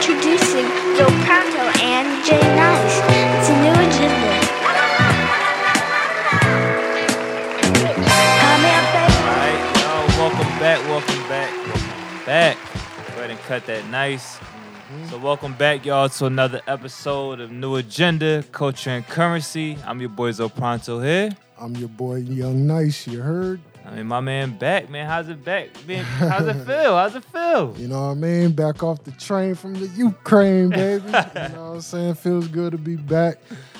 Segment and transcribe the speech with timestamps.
[0.00, 0.64] Introducing
[0.96, 3.00] Joe Pronto and Jay Nice.
[3.04, 4.32] It's a new agenda.
[8.40, 9.12] Come here, baby.
[9.28, 12.56] Alright, yo, welcome back, welcome back, welcome back.
[13.08, 14.38] Go ahead and cut that nice.
[14.38, 15.08] Mm-hmm.
[15.10, 19.76] So welcome back, y'all, to another episode of New Agenda, Culture and Currency.
[19.84, 21.36] I'm your boy Zo Pronto here.
[21.60, 23.60] I'm your boy Young Nice, you heard?
[23.90, 25.06] I mean, my man back, man.
[25.06, 25.70] How's it back?
[25.84, 26.96] Man, how's it feel?
[26.96, 27.74] How's it feel?
[27.76, 28.52] You know what I mean?
[28.52, 31.06] Back off the train from the Ukraine, baby.
[31.06, 32.14] you know what I'm saying?
[32.14, 33.38] Feels good to be back.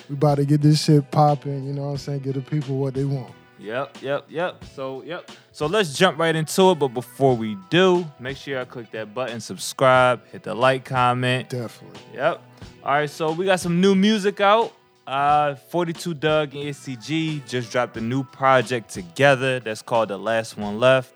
[0.08, 2.20] We about to get this shit popping, you know what I'm saying?
[2.20, 3.32] Get the people what they want.
[3.60, 4.64] Yep, yep, yep.
[4.74, 5.30] So, yep.
[5.52, 6.74] So let's jump right into it.
[6.80, 11.50] But before we do, make sure y'all click that button, subscribe, hit the like, comment.
[11.50, 12.00] Definitely.
[12.14, 12.42] Yep.
[12.82, 14.72] All right, so we got some new music out.
[15.10, 20.16] Uh, 42 Dugg and EST Gee just dropped a new project together that's called The
[20.16, 21.12] Last One Left.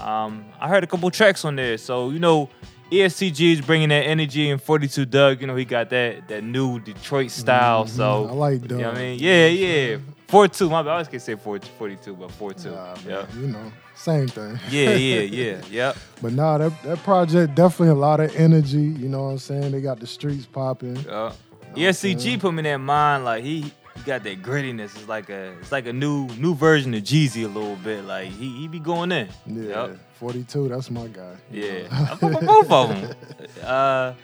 [0.00, 1.76] Um, I heard a couple tracks on there.
[1.76, 2.48] So, you know,
[2.90, 6.42] EST Gee is bringing that energy and 42 Dugg, you know, he got that that
[6.42, 7.86] new Detroit style.
[7.86, 9.18] So, I like you know what I mean?
[9.18, 9.98] Yeah, yeah.
[10.28, 10.88] 4-2, my bad.
[10.88, 12.72] I always can say 4 42, but 4-2.
[12.72, 13.26] Nah, yeah.
[13.38, 14.58] you know, same thing.
[14.70, 15.96] Yeah, yeah, yeah, yep.
[16.22, 19.72] But nah, that, that project definitely a lot of energy, you know what I'm saying?
[19.72, 20.96] They got the streets popping.
[20.96, 21.34] Yeah.
[21.76, 24.96] EST Gee put me in that mind like he, he got that grittiness.
[24.96, 28.04] It's like a it's like a new new version of Jeezy a little bit.
[28.04, 29.28] Like he he be going in.
[29.46, 29.86] Yeah.
[29.86, 29.98] Yep.
[30.14, 31.34] 42, that's my guy.
[31.50, 31.88] Yeah.
[31.90, 33.14] I fuck with both of them.
[33.62, 34.14] Uh,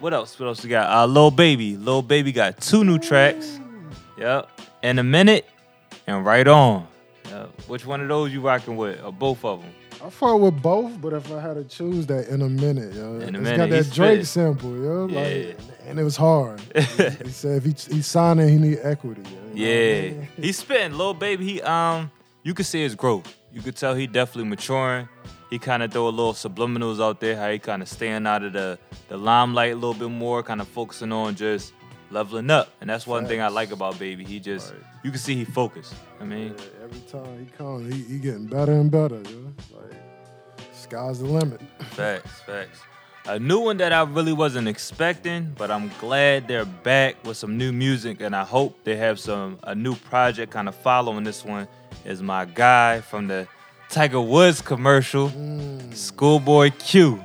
[0.00, 0.38] what else?
[0.38, 0.90] What else we got?
[0.90, 1.76] Uh, Lil Baby.
[1.76, 3.58] Lil Baby got two new tracks.
[4.18, 4.48] Yep.
[4.82, 5.46] In a minute
[6.06, 6.86] and right on.
[7.28, 7.48] Yep.
[7.68, 9.02] Which one of those you rocking with?
[9.04, 9.70] Or both of them?
[10.02, 13.16] I fought with both, but if I had to choose that in a minute, yo,
[13.16, 14.26] In a it's minute, got he's that Drake fit.
[14.26, 15.52] sample, yo, Yeah.
[15.90, 16.60] And it was hard.
[16.74, 19.22] he said if he he signing, he need equity.
[19.28, 20.28] You know what I Yeah, mean?
[20.36, 21.44] he's spitting, little baby.
[21.44, 22.10] He um,
[22.42, 23.26] you could see his growth.
[23.52, 25.08] You could tell he definitely maturing.
[25.50, 27.36] He kind of throw a little subliminals out there.
[27.36, 30.60] How he kind of staying out of the the limelight a little bit more, kind
[30.60, 31.72] of focusing on just
[32.12, 32.68] leveling up.
[32.80, 34.24] And that's one thing I like about baby.
[34.24, 34.82] He just Right.
[35.04, 35.94] you can see he focused.
[36.20, 39.16] I mean, Yeah, every time he comes, he, he getting better and better.
[39.22, 39.52] Yo.
[39.76, 39.94] Like
[40.72, 41.60] sky's the limit.
[41.90, 42.78] facts, facts.
[43.30, 47.56] A new one that I really wasn't expecting, but I'm glad they're back with some
[47.56, 51.44] new music, and I hope they have some a new project kind of following this
[51.44, 51.68] one.
[52.04, 53.46] Is my guy from the
[53.88, 55.94] Tiger Woods commercial, Mm.
[55.94, 57.24] Schoolboy Q.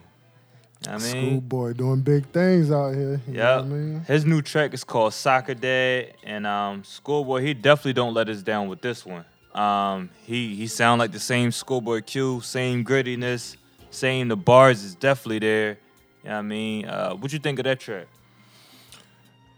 [0.88, 3.20] I mean, Schoolboy doing big things out here.
[3.28, 3.62] Yeah.
[3.62, 4.02] I mean?
[4.06, 8.44] His new track is called Soccer Dad, and um, Schoolboy he definitely don't let us
[8.44, 9.26] down with this one.
[9.56, 13.58] Um, he he sound like the same Schoolboy Q, same grittiness,
[13.90, 15.78] same the bars is definitely there.
[16.26, 16.86] You know what I mean?
[16.86, 18.08] Uh, what you think of that track?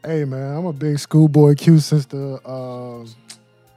[0.03, 3.07] Hey man, I'm a big Schoolboy Q since the uh,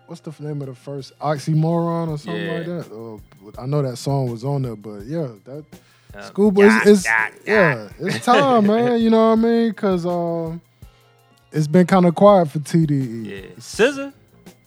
[0.07, 2.93] what's the name of the first Oxymoron or something like that.
[2.93, 5.65] Uh, I know that song was on there, but yeah, that
[6.25, 8.99] Schoolboy yeah, is yeah, yeah, it's time, man.
[9.01, 9.73] You know what I mean?
[9.73, 10.61] Cause um,
[11.53, 13.25] it's been kind of quiet for TDE.
[13.25, 14.13] Yeah, SZA.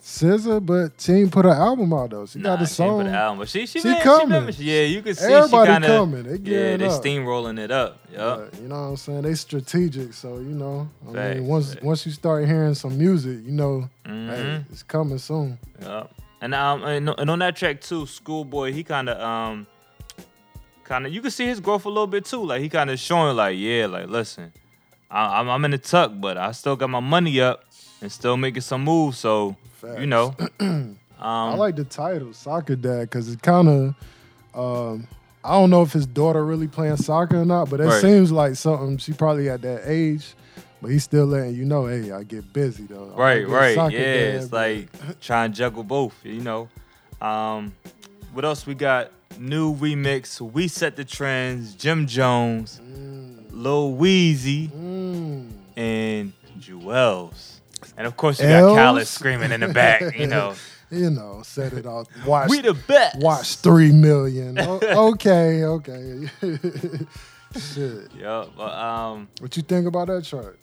[0.04, 2.26] SZA, but she ain't put her album out though.
[2.26, 3.04] She Nah, got the she ain't song.
[3.04, 4.52] put the album, but she she, She been, coming.
[4.52, 6.24] She been, yeah, you can see Everybody she kind of coming.
[6.24, 7.02] They yeah, they up.
[7.04, 8.00] steamrolling it up.
[8.12, 8.20] Yep.
[8.52, 9.22] But, you know what I'm saying?
[9.22, 10.90] They strategic, so you know.
[11.08, 14.66] I mean, once once you start hearing some music, you know, hey, Mhm.
[14.72, 15.58] it's coming soon.
[15.82, 16.04] Yeah.
[16.42, 19.68] And um and, and on that track too, Schoolboy, he kind of um
[20.84, 22.44] kind of you can see his growth a little bit too.
[22.46, 24.52] Like he kind of showing like, yeah, like listen,
[25.10, 27.64] I, I'm I'm in the tuck, but I still got my money up
[28.04, 29.18] and still making some moves.
[29.18, 29.56] So
[30.00, 33.96] you know, um, I like the title, Soccer Dad, because it kind of,
[34.54, 35.08] um,
[35.44, 38.02] I don't know if his daughter really playing soccer or not, but it Right.
[38.02, 40.36] seems like something she probably at that age,
[40.82, 43.12] but he's still letting you know, hey, I get busy though.
[43.14, 43.90] I'm right, right, yeah.
[43.90, 46.16] dad, It's but- like trying to juggle both.
[46.24, 46.70] You know,
[47.22, 47.74] um,
[48.34, 49.12] what else we got?
[49.40, 50.40] New remix.
[50.40, 51.74] We set the trends.
[51.74, 54.70] Jim Jones, Mm, Lil Weezy.
[54.70, 55.50] mm.
[55.76, 57.53] and Juelz.
[57.98, 58.78] And of course, you got Els?
[58.78, 60.56] Khaled screaming in the back, you know.
[60.92, 62.08] You know, set it off.
[62.26, 63.18] Watch, we the best.
[63.20, 64.60] watch three million.
[64.60, 64.80] O-
[65.14, 66.30] okay, okay.
[67.74, 68.12] Shit.
[68.20, 70.60] Yeah, but um, What you think about that chart?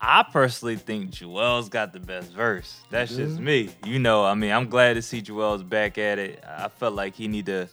[0.00, 2.80] I personally think Juelz got the best verse.
[2.90, 3.70] That's You just me.
[3.84, 6.42] You know, I mean, I'm glad to see Juelz back at it.
[6.46, 7.68] I felt like he need to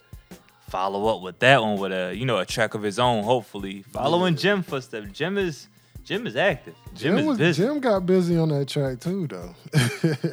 [0.70, 3.24] follow up with that one with a, you know, a track of his own.
[3.24, 4.40] Hopefully, following Yeah.
[4.40, 5.08] Jim footsteps.
[5.12, 5.68] Jim is
[6.06, 6.76] Jim is active.
[6.94, 7.64] Jim, is was, busy.
[7.64, 9.56] Jim got busy on that track too, though.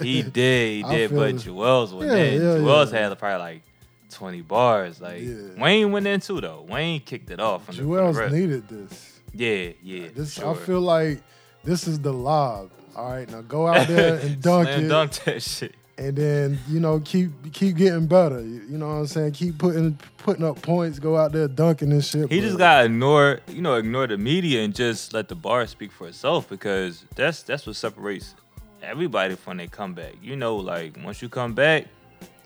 [0.03, 1.37] He did, he did, but it.
[1.37, 2.35] Juelz went Yeah, in.
[2.43, 3.09] yeah, Juelz yeah.
[3.09, 3.63] had probably like
[4.11, 5.01] 20 bars.
[5.01, 5.35] Like Yeah.
[5.57, 6.65] Wayne went in too though.
[6.69, 7.65] Wayne kicked it off.
[7.65, 7.83] From the-
[8.13, 9.21] from the needed this.
[9.35, 10.09] Yeah, yeah.
[10.15, 10.51] This sure.
[10.51, 11.23] I feel like
[11.65, 12.71] this is the lob.
[12.95, 14.89] All right, now go out there and dunk Slam it.
[14.89, 15.75] dunk that shit.
[15.99, 18.41] And then you know keep keep getting better.
[18.41, 19.33] You, know what I'm saying?
[19.33, 20.99] Keep putting putting up points.
[20.99, 22.31] Go out there dunking and shit.
[22.31, 25.67] He but- just gotta ignore, you know, ignore the media and just let the bar
[25.67, 28.35] speak for itself because that's that's what separates
[28.83, 30.15] everybody from their comeback.
[30.23, 31.87] You know, like once you come back,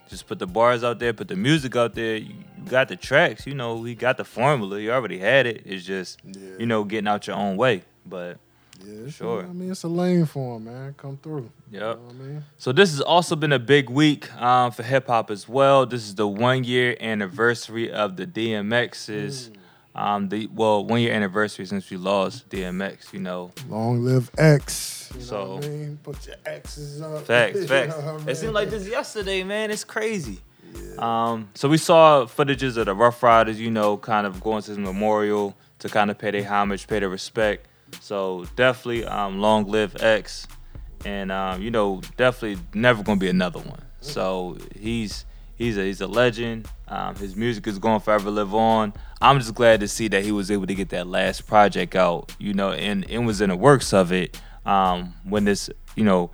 [0.09, 2.17] just put the bars out there, put the music out there.
[2.17, 3.47] You, you got the tracks.
[3.47, 4.79] You know, he got the formula.
[4.79, 5.63] He already had it.
[5.65, 6.57] It's just, Yeah.
[6.59, 7.83] you know, getting out your own way.
[8.05, 8.39] But
[8.85, 9.43] Yeah, Sure.
[9.43, 10.95] I mean, it's a lane for him, man.
[10.99, 11.51] Come through.
[11.71, 12.45] You know I mean?
[12.59, 15.87] So this has also been a big week um, for hip hop as well.
[15.87, 19.51] This is the one year anniversary of the DMX's.
[19.95, 23.13] Um, the well, one year anniversary since we lost DMX.
[23.15, 25.09] You know, Long live X.
[25.15, 25.99] You know So- what I mean?
[26.03, 27.23] Put your X's up.
[27.27, 27.97] facts, You facts.
[27.97, 29.71] know what I It seemed like this yesterday, man.
[29.71, 30.41] It's crazy.
[30.99, 33.59] Um, so we saw footages of the Ruff Ryders.
[33.59, 36.99] You know, kind of going to the memorial to kind of pay their homage, pay
[37.01, 37.67] their respect.
[38.01, 40.47] So definitely, um, long live X,
[41.05, 43.81] and um, you know, definitely never gonna be another one.
[44.01, 45.25] So he's
[45.57, 46.69] he's a he's a legend.
[46.89, 48.93] Um, his music is going forever live on.
[49.21, 52.33] I'm just glad to see that he was able to get that last project out.
[52.39, 56.31] You know, and and was in the works of it um, when this you know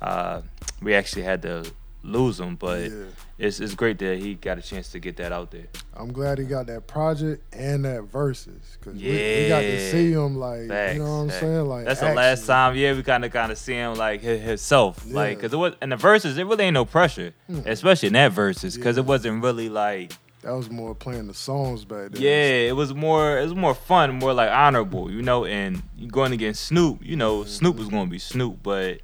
[0.00, 0.42] uh,
[0.80, 1.70] we actually had to
[2.02, 2.90] lose him, but.
[2.90, 3.04] Yeah.
[3.38, 5.66] It's, it's great that he got a chance to get that out there.
[5.94, 10.12] I'm glad he got that project and that verses because we, we got to see
[10.12, 11.40] him like Facts, you know what I'm facts.
[11.40, 14.22] saying like That's the last time, yeah, we kind of kind of see him like
[14.22, 17.60] hi- himself, like because it was in the verses, it really ain't no pressure, hmm.
[17.66, 21.84] especially in that verses, because it wasn't really like, That was more playing the songs
[21.84, 22.22] back then.
[22.22, 25.44] yeah, it was more, it was more fun, more like honorable, you know.
[25.44, 27.50] And you going against Snoop, you know, mm-hmm.
[27.50, 29.00] Snoop was gonna be Snoop, but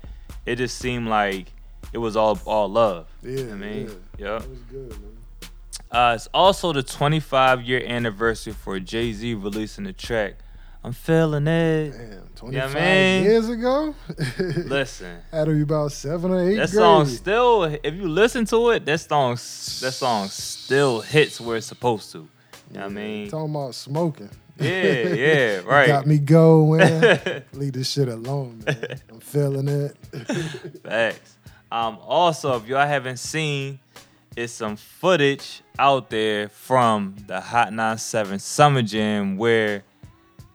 [0.46, 1.52] it just seemed like
[1.92, 3.06] it was all all love.
[3.22, 4.24] Yeah, I mean, yeah.
[4.26, 4.34] yeah.
[4.34, 5.12] Was good, man.
[5.90, 10.36] Uh, it's also the 25 year anniversary for Jay Z releasing the track.
[10.84, 11.90] I'm feeling it.
[11.92, 13.22] Damn, 25 Yeah, man.
[13.24, 13.94] years ago.
[14.38, 15.18] Listen.
[15.32, 16.56] To be about seven or eight.
[16.56, 16.82] That grade.
[16.82, 21.66] song still, if you listen to it, that song, that song still hits where it's
[21.68, 22.18] supposed to.
[22.18, 22.26] You
[22.78, 23.28] know what I mean?
[23.30, 24.30] Talking about smoking.
[24.58, 25.86] Yeah, yeah, right.
[25.86, 26.80] Got me going.
[27.52, 29.00] Leave this shit alone, man.
[29.10, 29.96] I'm feeling it.
[30.82, 31.36] Facts.
[31.72, 33.78] Um, also, if y'all haven't seen,
[34.36, 39.82] it's some footage out there from the Hot 97 Summer Jam where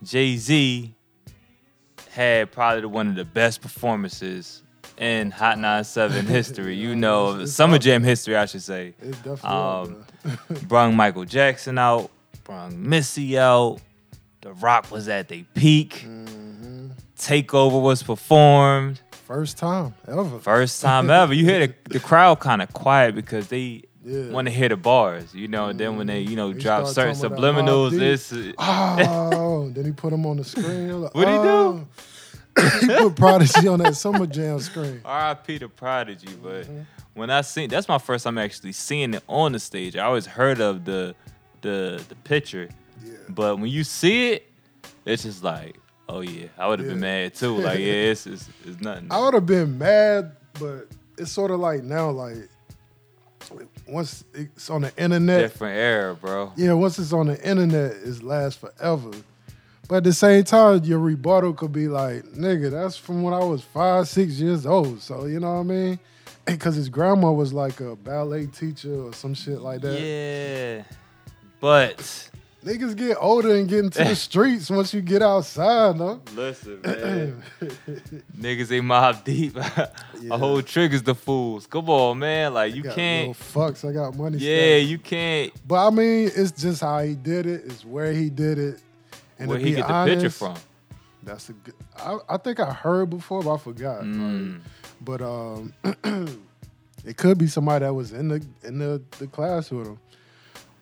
[0.04, 0.94] Jay Z
[2.12, 4.62] had probably one of the best performances
[4.98, 6.76] in Hot 97 history.
[6.76, 8.94] You know, It's- it's Summer up Jam history, I should say.
[9.02, 10.62] It's definitely Um, up.
[10.68, 12.12] Brung Michael Jackson out,
[12.44, 13.80] brung Missy out.
[14.42, 16.04] The Roc was at their peak.
[16.08, 16.90] Mm-hmm.
[17.18, 19.02] Takeover was performed.
[19.28, 20.40] First time ever.
[20.40, 21.34] First time ever.
[21.34, 24.30] You hear the, the crowd kind of quiet because they Yeah.
[24.32, 25.68] want to hear the bars, you know.
[25.68, 28.54] And then when they, you know, He drop certain started talking about that subliminals, this.
[28.58, 31.02] Oh, then he put him on the screen.
[31.02, 31.48] Like, What'd he do?
[31.50, 31.88] oh.
[32.80, 35.02] he put Prodigy on that Summer Jam screen.
[35.04, 35.60] R.I.P.
[35.60, 36.82] to Prodigy, but Mm-hmm.
[37.14, 39.96] when I seen that's my first time actually seeing it on the stage.
[39.98, 41.16] I always heard of the
[41.62, 42.70] the the picture,
[43.06, 43.12] Yeah.
[43.30, 44.50] but when you see it,
[45.06, 45.76] it's just like,
[46.10, 47.58] oh yeah, I would have been mad too.
[47.58, 49.08] Like yeah, it's it's, it's nothing.
[49.12, 50.88] I would have been mad, but
[51.18, 52.50] it's sort of like now, like
[53.88, 56.52] once it's on the internet, Different era, bro.
[56.56, 59.12] yeah, once it's on the internet, it lasts forever.
[59.88, 63.40] But at the same time, your rebuttal could be like, nigga, that's from when I
[63.40, 65.02] was five, six years old.
[65.02, 66.00] So you know what I mean?
[66.46, 70.00] Because his grandma was like a ballet teacher or some shit like that.
[70.00, 70.84] Yeah,
[71.62, 72.30] but
[72.68, 76.20] Niggas get older and get into the streets once you get outside, though.
[76.36, 77.44] listen, man.
[78.38, 79.56] Niggas ain't mob deep.
[80.30, 81.66] A whole triggers the fools.
[81.66, 82.54] Come on, man.
[82.54, 83.30] Like you got can't.
[83.30, 83.88] little fucks.
[83.88, 84.40] I got money.
[84.40, 84.90] Yeah, stacked.
[84.90, 85.54] you can't.
[85.66, 87.64] But I mean, it's just how he did it.
[87.66, 88.82] It's where he did it.
[89.40, 90.56] And Where to he be get the picture from?
[91.24, 91.76] That's a good.
[91.98, 94.02] I, I think I heard before, but I forgot.
[94.02, 94.54] Mm.
[94.54, 94.62] Like,
[95.02, 95.74] but um,
[97.06, 100.00] it could be somebody that was in the in the, the class with him.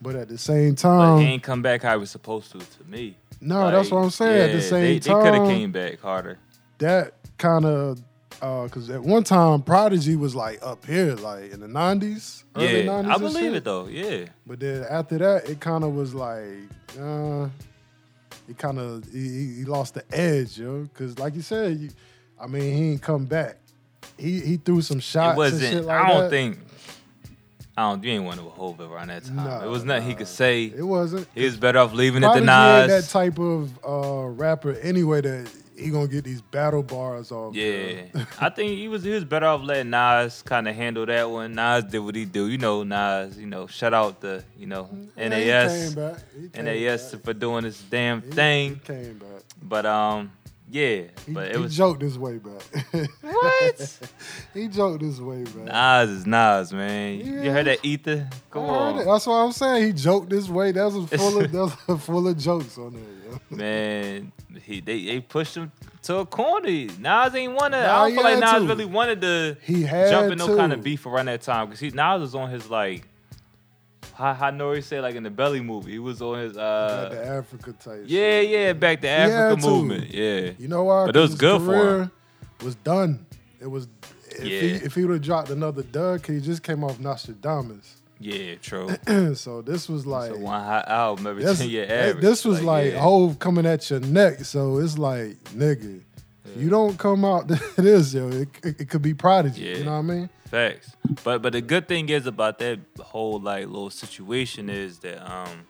[0.00, 2.58] But at the same But time, he ain't come back how he was supposed to.
[2.58, 4.40] To me, no, that's what I'm saying.
[4.42, 6.38] at the yeah, same they, time, they could have came back harder.
[6.78, 7.98] that kind of
[8.30, 13.02] because at one time Prodigy was like up here, like in the '90s, early Yeah,
[13.02, 13.06] '90s.
[13.10, 13.54] I believe shit.
[13.54, 13.86] it though.
[13.88, 16.44] Yeah, But then after that, it kind of was like,
[17.00, 17.48] uh,
[18.48, 20.82] it kind of he, he- he lost the edge, yo.
[20.82, 21.88] Because like you said, you,
[22.38, 23.56] I mean, he ain't come back.
[24.18, 25.38] He he threw some shots.
[25.38, 25.86] it and shit wasn't.
[25.86, 26.30] like I don't that.
[26.30, 26.58] think.
[27.76, 28.02] I don't.
[28.02, 29.36] You ain't want to hold it around that time.
[29.36, 30.64] Nah, it was nothing he could say.
[30.64, 31.28] it wasn't.
[31.34, 35.50] He was better off leaving it to ain't that type of uh, rapper anyway that
[35.76, 37.54] he gonna get these battle bars off.
[37.54, 38.06] Yeah,
[38.40, 41.54] I think he was he was better off letting Nas kind of handle that one.
[41.54, 42.48] Nas did what he do.
[42.48, 43.36] You know, Nas.
[43.36, 46.18] You know, shout out the you know Yeah, NAS came back.
[46.34, 47.24] He came NAS back.
[47.24, 48.74] for doing this damn He- thing.
[48.74, 49.42] He came back.
[49.62, 50.32] But um,
[50.68, 52.62] Yeah, He, but it he was joked his way back.
[53.20, 53.98] what?
[54.52, 55.64] he joked his way back.
[55.64, 57.20] Nas is Nas, man.
[57.20, 58.28] You heard that ether?
[58.50, 59.04] Come heard it.
[59.06, 59.86] That's what I'm saying.
[59.86, 60.72] He joked this way.
[60.72, 63.30] That was full of that was full of jokes on there.
[63.50, 63.56] Yo.
[63.56, 64.32] man.
[64.64, 65.70] He they, they pushed him
[66.02, 66.68] to a corner.
[66.98, 67.82] Nas ain't wanna.
[67.82, 68.66] Nah, I don't feel like Nas to.
[68.68, 70.56] really wanted to He had jump in no to.
[70.56, 73.06] kind of beef around that time because he Nas was on his like.
[74.16, 74.80] How, how N.O.R.E.
[74.80, 78.04] said like in the Belly movie, he was on his Like uh the Africa type.
[78.06, 78.50] yeah shit.
[78.50, 79.66] yeah back to Africa to.
[79.68, 81.06] movement yeah You know why?
[81.06, 82.10] But it was good for him.
[82.64, 83.26] Was done.
[83.60, 83.88] It was.
[84.30, 84.60] If Yeah.
[84.60, 87.86] he if he would have dropped another Doug, he just came off Nastradamus.
[88.18, 88.88] yeah true.
[89.34, 92.22] so this was like so one hot album every this, ten year average.
[92.22, 93.00] this was like, yeah.
[93.00, 94.40] Hove coming at your neck.
[94.46, 96.00] So it's like nigga,
[96.54, 99.62] if you don't come out this yo, it, it, it could be prodigy.
[99.62, 99.76] Yeah.
[99.78, 100.30] You know what I mean?
[100.46, 100.96] Facts.
[101.24, 105.66] But but the good thing is about that whole like little situation is that um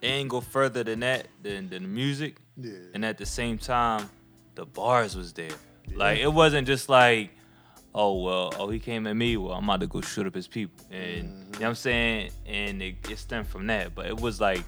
[0.00, 2.36] it ain't go further than that than than the music.
[2.56, 2.72] Yeah.
[2.94, 4.08] And at the same time,
[4.54, 5.50] the bars was there.
[5.94, 7.30] Like it wasn't just like,
[7.94, 10.48] oh well, oh he came at me, well I'm about to go shoot up his
[10.48, 10.84] people.
[10.90, 12.30] And you know what I'm saying?
[12.46, 13.94] And it, it stemmed from that.
[13.94, 14.64] But it was like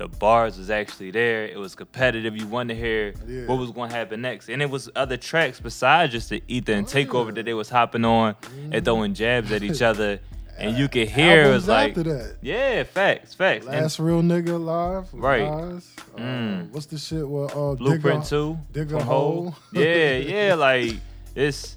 [0.00, 1.44] the bars was actually there.
[1.44, 2.34] It was competitive.
[2.34, 3.44] You wanted to hear Yeah.
[3.44, 4.48] what was going to happen next.
[4.48, 7.32] And it was other tracks besides just the Ether and Oh, Takeover yeah.
[7.34, 8.34] that they was hopping on
[8.72, 10.18] and throwing jabs at each other.
[10.58, 12.36] And you could hear it was like, after that.
[12.40, 13.66] yeah, facts, facts.
[13.66, 15.06] And Last real nigga alive.
[15.12, 15.42] Right.
[15.46, 15.94] Lies.
[16.16, 16.70] Uh, Mm.
[16.70, 19.50] what's the shit with uh, Blueprint two, Dig a hole.
[19.50, 19.54] Hole.
[19.72, 20.94] Yeah, yeah, like
[21.34, 21.76] it's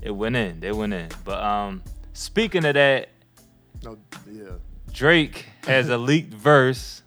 [0.00, 0.60] it went in.
[0.60, 1.08] They went in.
[1.24, 3.08] But um, speaking of that,
[3.82, 3.96] No,
[4.30, 4.44] yeah.
[4.92, 7.02] Drake has a leaked verse,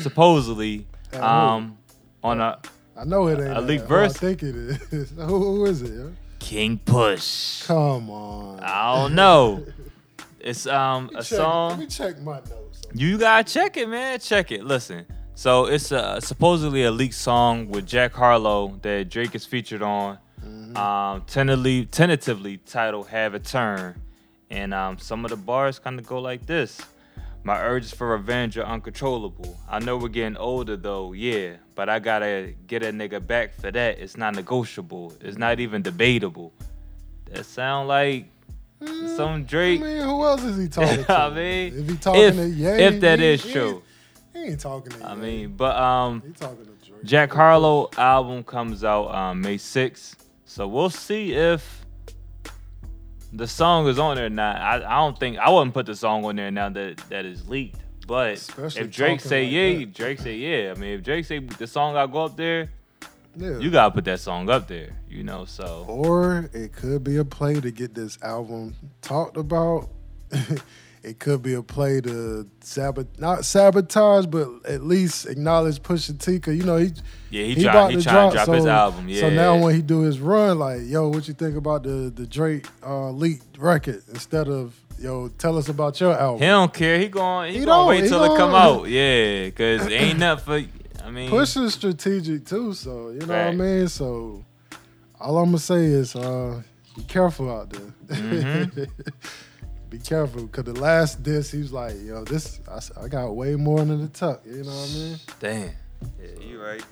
[0.00, 1.78] supposedly, um,
[2.22, 2.58] on a
[2.96, 3.56] I know it ain't.
[3.56, 4.16] A leaked verse?
[4.16, 5.10] I think it is.
[5.16, 5.92] who, who is it?
[5.92, 6.12] Yo?
[6.38, 7.64] King Push.
[7.64, 8.60] Come on.
[8.60, 9.64] I don't know.
[10.38, 11.70] It's um a check- song.
[11.70, 12.82] Let me check my notes.
[12.94, 14.20] You gotta check it, man.
[14.20, 14.62] Check it.
[14.64, 15.04] Listen.
[15.34, 20.18] So it's a, supposedly a leaked song with Jack Harlow that Drake is featured on.
[20.76, 24.00] Um, tentatively, tentatively titled "Have a Turn,"
[24.48, 26.80] and um, some of the bars kind of go like this:
[27.46, 29.56] "My urges for revenge are uncontrollable.
[29.70, 33.70] I know we're getting older though, yeah, but I gotta get a nigga back for
[33.70, 33.98] that.
[34.00, 35.12] It's not negotiable.
[35.20, 36.52] It's not even debatable."
[37.30, 38.26] That sound like
[39.16, 39.80] some Drake.
[39.80, 41.12] I mean, who else is he talking to?
[41.12, 43.82] I mean, if he talking if- to Ye, if that he, is he true.
[44.32, 45.06] he ain't talking to.
[45.06, 45.20] I Ye.
[45.20, 47.04] mean, but um, he talking to Drake.
[47.04, 50.16] Jack Harlow album comes out um, May 6th.
[50.46, 51.85] So we'll see if
[53.32, 54.56] the song is on there not.
[54.56, 57.48] I, I don't think I wouldn't put the song on there now that that is
[57.48, 57.80] leaked.
[58.06, 59.94] But Especially if Drake say like yeah, that.
[59.94, 60.70] Drake say yeah.
[60.70, 62.70] I mean, if Drake say the song gotta go up there,
[63.36, 63.58] Yeah.
[63.58, 64.90] you gotta put that song up there.
[65.08, 69.88] You know, so Or it could be a play to get this album talked about.
[71.06, 76.40] it could be a play to sabot not sabotage, but at least acknowledge Pusha T.
[76.40, 76.90] Cause you know he
[77.30, 79.08] yeah, he, he try, about he to drop, drop so, his album.
[79.08, 79.20] Yeah.
[79.20, 82.26] So now when he do his run, like yo, what you think about the the
[82.26, 86.40] Drake uh, leaked record instead of yo, tell us about your album.
[86.40, 86.98] he don't care.
[86.98, 87.88] He going he, He gonna don't.
[87.88, 88.88] wait till it come out.
[88.88, 91.04] Yeah, cause ain't nothing for.
[91.04, 93.86] I mean, Pusha's strategic too, so you know what I mean.
[93.86, 94.44] So
[95.20, 96.62] all I'm gonna say is, uh,
[96.96, 97.94] be careful out there.
[98.08, 98.88] Mhm.
[99.90, 103.54] be careful, cause the last diss, he was like, "Yo, this I, I got way
[103.56, 105.16] more than the tuck." You know what I mean?
[105.40, 105.70] Damn.
[106.20, 106.84] Yeah, you right.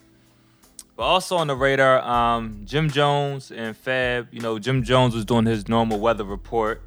[0.96, 4.28] But also on the radar, um, Jim Jones and Fab.
[4.32, 6.82] You know, Jim Jones was doing his normal weather report,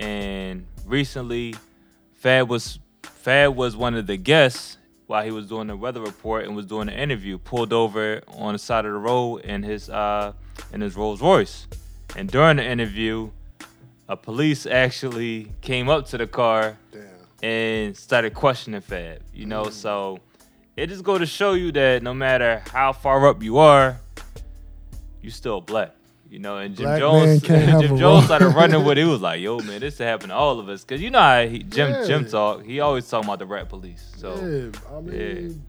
[0.00, 1.54] and recently,
[2.16, 6.46] Fab was Fab was one of the guests while he was doing the weather report
[6.46, 7.38] and was doing an interview.
[7.38, 10.32] Pulled over on the side of the road in his uh
[10.72, 11.68] in his Rolls Royce,
[12.16, 13.30] and during the interview,
[14.08, 17.02] a police actually came up to the car Damn.
[17.42, 19.20] and started questioning Fab.
[19.32, 19.72] You know, mm.
[19.72, 20.20] so
[20.76, 23.98] it just go to show you that no matter how far up you are,
[25.22, 25.92] you still black.
[26.28, 29.02] You know, and Jim Black Jones, Jim Jones started running with it.
[29.02, 31.46] He was like, "Yo, man, this happened to all of us." Cause you know how
[31.46, 32.64] he, Jim Jim talk.
[32.64, 34.04] He always talking about the rap police.
[34.16, 35.62] So yeah, I mean,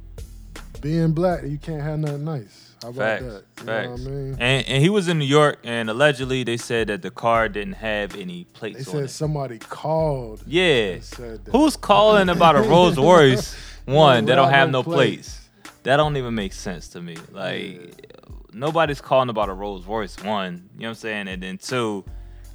[0.82, 2.65] being black, you can't have nothing nice.
[2.82, 3.44] How about facts, that?
[3.60, 3.86] You facts.
[3.88, 4.36] know what I mean?
[4.40, 7.74] And and he was in New York, and allegedly they said that the car didn't
[7.74, 9.08] have any They plates on said it.
[9.10, 10.44] somebody called.
[10.46, 10.64] Yeah.
[10.94, 11.52] and said that.
[11.52, 13.56] Who's calling about a Rolls Royce
[13.86, 15.40] one that don't have no no plates?
[15.84, 17.16] That don't even make sense to me.
[17.32, 18.12] Like
[18.54, 20.70] nobody's calling about a Rolls Royce one.
[20.76, 21.28] You know what I'm saying?
[21.28, 22.04] And then two,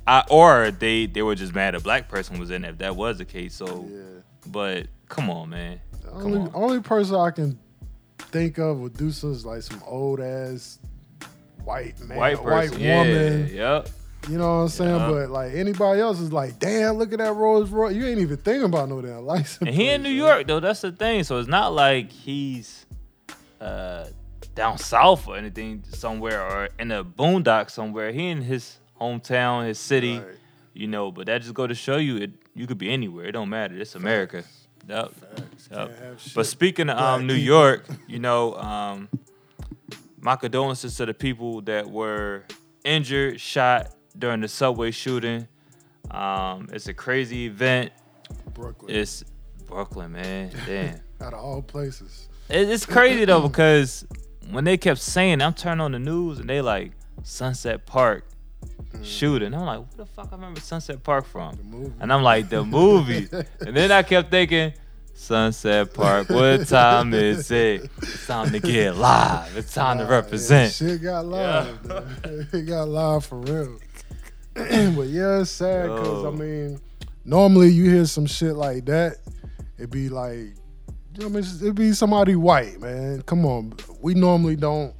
[0.07, 2.71] I, or they they were just mad a black person was in it.
[2.71, 3.87] If that was the case, so.
[3.91, 4.01] Yeah.
[4.47, 5.81] But come on, man.
[6.03, 6.51] Come only on.
[6.55, 7.59] only person I can
[8.31, 10.79] think of would do some like some old ass
[11.65, 13.51] white man, White white yeah, woman.
[13.53, 13.89] yep.
[14.29, 14.99] You know what I'm saying?
[14.99, 17.95] But like anybody else is like, damn, look at that Rolls Royce.
[17.95, 19.59] You ain't even thinking about no damn license.
[19.67, 20.27] And he in New yo.
[20.27, 20.61] York though.
[20.61, 21.25] That's the thing.
[21.25, 22.85] So it's not like he's
[23.61, 24.07] uh
[24.55, 28.13] down south or anything somewhere or in the boondock somewhere.
[28.13, 30.27] He in his hometown, his city, Right.
[30.75, 31.11] you know.
[31.11, 33.27] But that just go to show you, it you could be anywhere.
[33.27, 33.75] It don't matter.
[33.79, 34.45] It's America.
[34.91, 35.13] Yep.
[35.37, 35.49] Yep.
[35.71, 36.35] Can't have shit.
[36.35, 37.35] But speaking of um, New.
[37.35, 39.09] York, you know, um,
[40.21, 42.45] my condolences to the people that were
[42.85, 45.47] injured, shot during the subway shooting.
[46.11, 47.93] Um, it's a crazy event.
[48.53, 49.25] Brooklyn, It's
[49.67, 50.51] Brooklyn, man.
[50.67, 51.01] Damn.
[51.21, 52.29] out of all places.
[52.49, 54.05] It's crazy though because
[54.51, 56.93] when they kept saying, I'm turning on the news and they like
[57.23, 58.27] Sunset Park
[58.93, 59.05] Mm.
[59.05, 59.55] shooting.
[59.55, 61.55] I'm like, what the fuck I remember Sunset Park from?
[61.57, 61.93] The movie.
[62.01, 63.29] And I'm like, the movie.
[63.61, 64.73] and then I kept thinking,
[65.15, 67.91] Sunset Park, what time is it?
[67.99, 69.57] It's time to get live.
[69.57, 70.81] It's time to ah, represent.
[70.81, 71.85] Yeah, shit got live.
[71.87, 72.49] man.
[72.53, 73.79] it got live for real.
[74.55, 76.81] but yeah, it's sad because I mean,
[77.25, 79.19] normally you hear some shit like that,
[79.79, 80.55] it'd be like, you
[81.19, 83.23] know, what I mean, it'd be somebody white, man.
[83.23, 84.95] Come on, we normally don't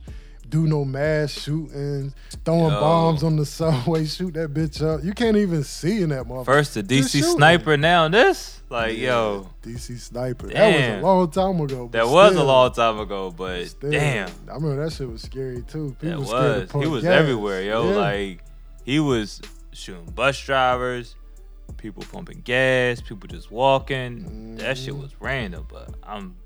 [0.51, 2.13] do no mass shooting,
[2.45, 2.81] throwing Yo.
[2.81, 5.03] bombs on the subway, shoot that bitch up.
[5.05, 6.45] You can't even see in that motherfucker.
[6.45, 8.61] First the DC sniper, now this.
[8.69, 10.49] Like, Yeah, yo, DC sniper.
[10.49, 11.89] That was a long time ago.
[11.93, 14.29] that was a long time ago, but Still, damn.
[14.49, 15.97] I remember that shit was scary too.
[16.01, 16.71] People to was.
[16.73, 17.13] He was gas.
[17.13, 17.91] everywhere, yo.
[17.91, 17.97] Yeah.
[17.97, 18.45] Like
[18.85, 19.41] he was
[19.73, 21.17] shooting bus drivers,
[21.79, 24.57] people pumping gas, people just walking.
[24.57, 25.03] That shit Mhm.
[25.03, 26.37] was random, but I'm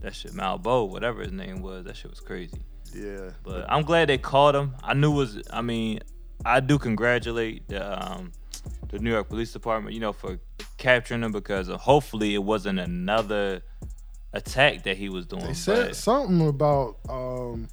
[0.00, 2.58] that shit Malvo, whatever his name was, that shit was crazy.
[2.94, 4.74] Yeah, But I'm glad they caught him.
[4.82, 6.00] I knew it was I mean,
[6.44, 7.80] I do congratulate the
[8.14, 8.32] um
[8.88, 10.38] the New York Police Department, you know, for
[10.76, 13.62] capturing him because hopefully it wasn't another
[14.32, 15.44] attack that he was doing.
[15.46, 17.68] they said but- something about um,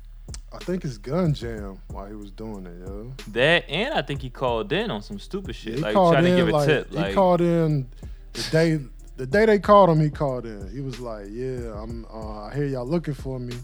[0.51, 3.13] I think it's gun jam while he was doing it, yo.
[3.29, 6.24] That and I think he called in on some stupid shit, he like called trying
[6.25, 6.89] to in give a like tip.
[6.89, 7.89] he Like, called in
[8.33, 8.79] the day
[9.17, 10.00] the day they called him.
[10.00, 10.69] He called in.
[10.71, 12.05] He was like, "Yeah, I'm.
[12.13, 13.55] Uh, I hear y'all looking for me.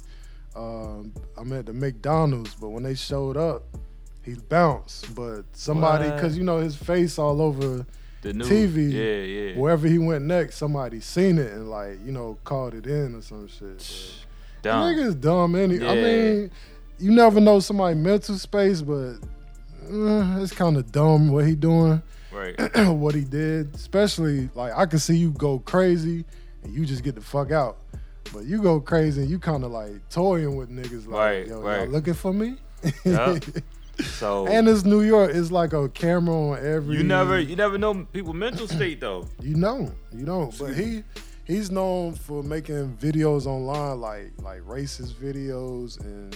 [0.56, 3.64] Um, I'm at the McDonald's, but when they showed up."
[4.26, 6.22] He bounced, but somebody, What?
[6.22, 7.86] cause you know his face all over
[8.22, 9.60] the new TV, Yeah, yeah.
[9.60, 13.22] wherever he went next, somebody seen it and like you know called it in or
[13.22, 13.80] some shit.
[13.80, 14.84] But Dumb.
[14.96, 15.86] Niggas dumb any.
[15.86, 16.52] I mean,
[17.00, 19.16] you never know somebody mental space, but
[19.92, 22.56] uh, it's kind of dumb what he doing, Right.
[22.94, 23.76] what he did.
[23.76, 26.24] Especially like I can see you go crazy
[26.64, 27.76] and you just get the fuck out.
[28.32, 31.60] But you go crazy and you kind of like toying with niggas like, Right, yo,
[31.62, 31.82] right.
[31.82, 32.56] y'all looking for me?
[33.04, 33.38] Yeah.
[34.06, 35.30] So and it's New York.
[35.36, 36.98] It's like a camera on every.
[36.98, 39.28] you never you never know people mental state though.
[39.40, 40.58] You know, you don't.
[40.58, 41.04] But he
[41.46, 46.36] he's known for making videos online, like like racist videos and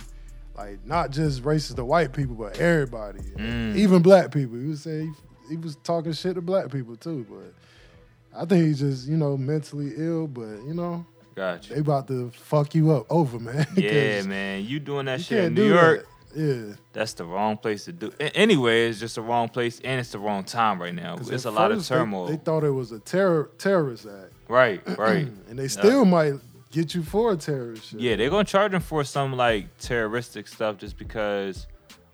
[0.56, 3.76] like not just racist to white people, but everybody, Mm.
[3.76, 4.60] even black people.
[4.60, 5.16] He was saying
[5.50, 7.26] he, he was talking shit to black people too.
[7.28, 10.28] But I think he's just you know mentally ill.
[10.28, 11.04] But you know
[11.38, 11.76] Gotcha.
[11.76, 13.68] they about to fuck you up over, man.
[13.78, 14.66] Yeah, man.
[14.66, 16.42] You doing that you shit in New York, that.
[16.42, 16.76] Yeah.
[16.94, 18.12] that's the wrong place to do.
[18.20, 21.16] Anyway, it's just the wrong place and it's the wrong time right now.
[21.16, 22.26] It's a lot of first they- turmoil.
[22.26, 25.28] They, thought it was a terror terrorist act, right, right.
[25.50, 26.34] and they still might
[26.72, 28.00] get you for a terrorist shit.
[28.00, 31.68] Yeah, they're gonna charge him for some like terroristic stuff just because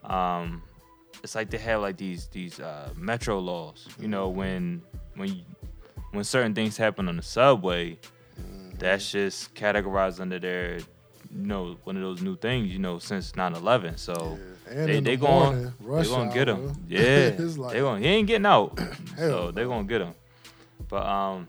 [0.03, 0.62] um
[1.23, 3.88] it's like they have like these these uh metro laws.
[3.97, 4.81] You know, when
[5.15, 5.41] when you,
[6.12, 7.97] when certain things happen on the subway,
[8.79, 10.79] that's just categorized under their
[11.36, 13.97] you know, one of those new things, you know, since 9-11.
[13.97, 14.38] So
[14.71, 16.73] Yeah, they they the going they gonna get him.
[16.88, 18.77] Yeah, like- they gonna he ain't getting out.
[19.15, 20.13] so Hell they gonna get him.
[20.89, 21.47] But um,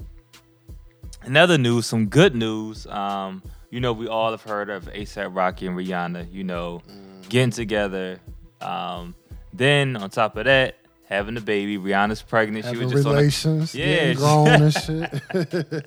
[1.23, 2.87] another news, some good news.
[2.87, 6.33] Um, you know, we all have heard of ASAP Rocky and Rihanna.
[6.33, 7.29] You know, Mm.
[7.29, 8.21] getting together.
[8.61, 9.15] Um,
[9.53, 10.77] then on top of that,
[11.09, 11.77] having a baby.
[11.79, 12.65] Rihanna's pregnant.
[12.65, 15.87] she Having was just on the, relations, Yeah, she- grown and shit.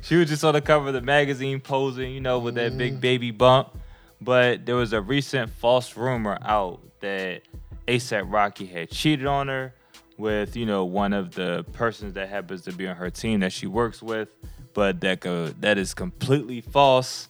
[0.02, 2.78] she was just on the cover of the magazine posing, you know, with that Mm.
[2.78, 3.76] big baby bump.
[4.20, 7.42] But there was a recent false rumor out that
[7.86, 9.74] ASAP Rocky had cheated on her
[10.16, 13.52] with, you know, one of the persons that happens to be on her team that
[13.52, 14.28] she works with.
[14.72, 15.20] But that
[15.60, 17.28] that is completely false.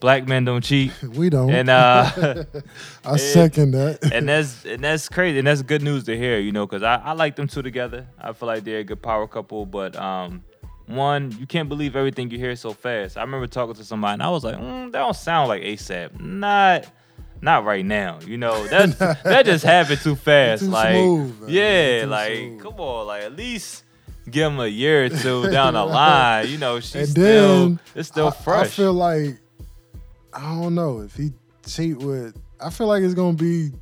[0.00, 0.92] Black men don't cheat.
[1.14, 1.50] we don't.
[1.50, 2.44] And uh
[3.04, 4.12] I second that.
[4.12, 6.96] and that's and that's crazy and that's good news to hear you know because I,
[6.96, 10.42] I like them two together i feel like they're a good power couple but um
[10.86, 14.22] one you can't believe everything you hear so fast i remember talking to somebody and
[14.22, 16.86] i was like mm, that don't sound like asap not
[17.42, 22.04] not right now you know that that just happened too fast Too like smooth, yeah
[22.08, 22.60] like smooth.
[22.62, 23.84] come on like at least
[24.30, 28.08] give him a year or two down the line you know she's and still it's
[28.08, 29.39] still I, fresh I feel like
[30.32, 31.32] I don't know if he
[31.66, 32.36] cheat with.
[32.60, 33.72] I feel like it's gonna be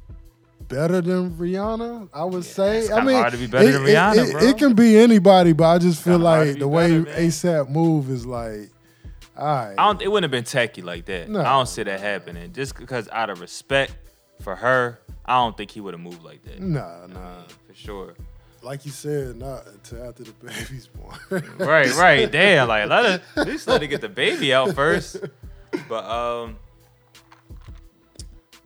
[0.68, 2.08] better than Rihanna.
[2.12, 2.78] I would say.
[2.78, 4.42] it's I mean, hard to be better it, than Rihanna, it, bro.
[4.42, 7.20] it can be anybody, but I just feel kinda hard to like the way better.
[7.20, 8.70] ASAP move is like.
[9.36, 9.74] All right.
[9.78, 10.02] I don't.
[10.02, 11.28] It wouldn't have been techie like that.
[11.28, 11.40] No.
[11.40, 12.52] I don't see that happening.
[12.52, 13.94] Just because out of respect
[14.40, 16.60] for her, I don't think he would have moved like that.
[16.60, 17.42] Nah, nah.
[17.68, 18.14] For sure.
[18.62, 21.44] Like you said, not until after the baby's born.
[21.58, 22.30] Right, right.
[22.30, 25.18] Damn, like let her at least let her get the baby out first.
[25.88, 26.56] But um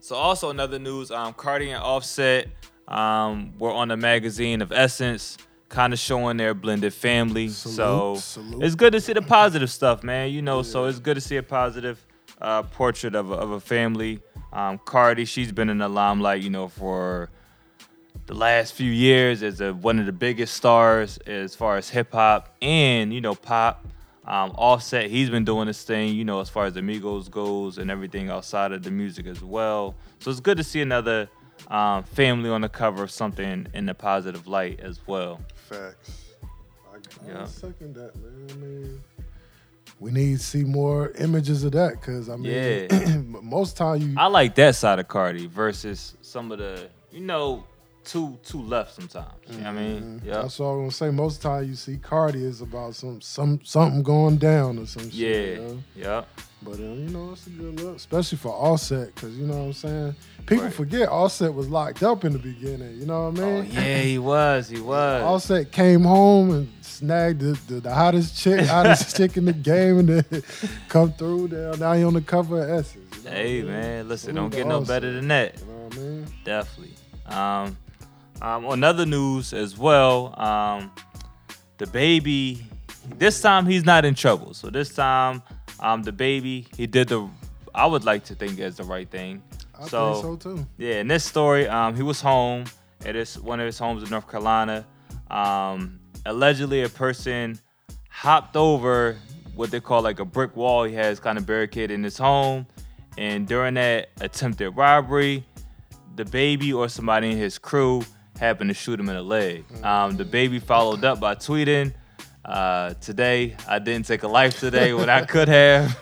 [0.00, 2.48] so also another news, um Cardi and Offset
[2.88, 7.48] um were on the magazine of Essence, kind of showing their blended family.
[7.48, 8.64] so Salute, salute.
[8.64, 10.30] it's good to see the positive stuff, man.
[10.30, 12.04] You know, so it's good to see a positive
[12.40, 14.20] uh, portrait of a, of a family.
[14.52, 17.30] Um, Cardi, she's been in the limelight, you know, for
[18.26, 22.12] the last few years as a, one of the biggest stars as far as hip
[22.12, 23.84] hop and you know pop.
[24.24, 27.90] Um, Offset, he's been doing this thing, you know, as far as Amigos goes and
[27.90, 29.96] everything outside of the music as well.
[30.20, 31.28] So it's good to see another
[31.68, 35.40] um, family on the cover of something in a positive light as well.
[35.54, 36.26] Facts.
[36.92, 37.44] I, I Yeah.
[37.46, 38.46] second that, man.
[38.50, 39.00] I mean,
[39.98, 42.52] we need to see more images of that because I mean,
[42.90, 43.16] Yeah.
[43.42, 47.64] most time you I like that side of Cardi versus some of the, you know,
[48.04, 49.28] too too left sometimes.
[49.48, 50.22] You know what I mean?
[50.24, 50.42] Yeah.
[50.42, 51.10] That's all I'm gonna say.
[51.10, 54.86] Most of the time you see Cardi is about some some something going down or
[54.86, 55.12] some shit.
[55.12, 55.62] Yeah.
[55.62, 55.78] you know?
[55.96, 56.24] Yeah.
[56.64, 59.62] But um, you know, it's a good look, especially for Offset, because you know what
[59.64, 60.14] I'm saying.
[60.46, 60.72] People Right.
[60.74, 62.98] forget Offset was locked up in the beginning.
[63.00, 63.54] You know what I mean?
[63.58, 64.68] Oh yeah, he was.
[64.68, 65.22] He was.
[65.22, 69.98] Offset came home and snagged the, the, the hottest chick, hottest chick in the game,
[70.00, 70.42] and then
[70.88, 71.76] come through there.
[71.78, 73.16] Now he on the cover of Essence.
[73.18, 73.80] you know Hey what I mean?
[73.82, 75.58] man, listen, Salute don't get no Offset, better than that.
[75.58, 76.26] You know what I mean?
[76.44, 76.94] Definitely.
[77.26, 77.76] Um,
[78.42, 80.90] um, on other news as well, um,
[81.78, 82.60] DaBaby.
[83.16, 84.52] This time he's not in trouble.
[84.52, 85.42] So this time,
[85.80, 87.28] um, DaBaby he did the.
[87.74, 89.42] I would like to think as the right thing.
[89.78, 90.66] I so, think so too.
[90.76, 92.64] yeah, in this story, um, he was home
[93.04, 94.84] at his one of his homes in North Carolina.
[95.30, 97.58] Um, allegedly, a person
[98.08, 99.16] hopped over
[99.54, 100.84] what they call like a brick wall.
[100.84, 102.66] He has kind of barricaded in his home,
[103.16, 105.44] and during that attempted robbery,
[106.16, 108.02] DaBaby or somebody in his crew
[108.42, 109.64] happened to shoot him in the leg.
[109.84, 111.94] Um, DaBaby followed up by tweeting.
[112.44, 115.96] Uh, today I didn't take a life today when I could have,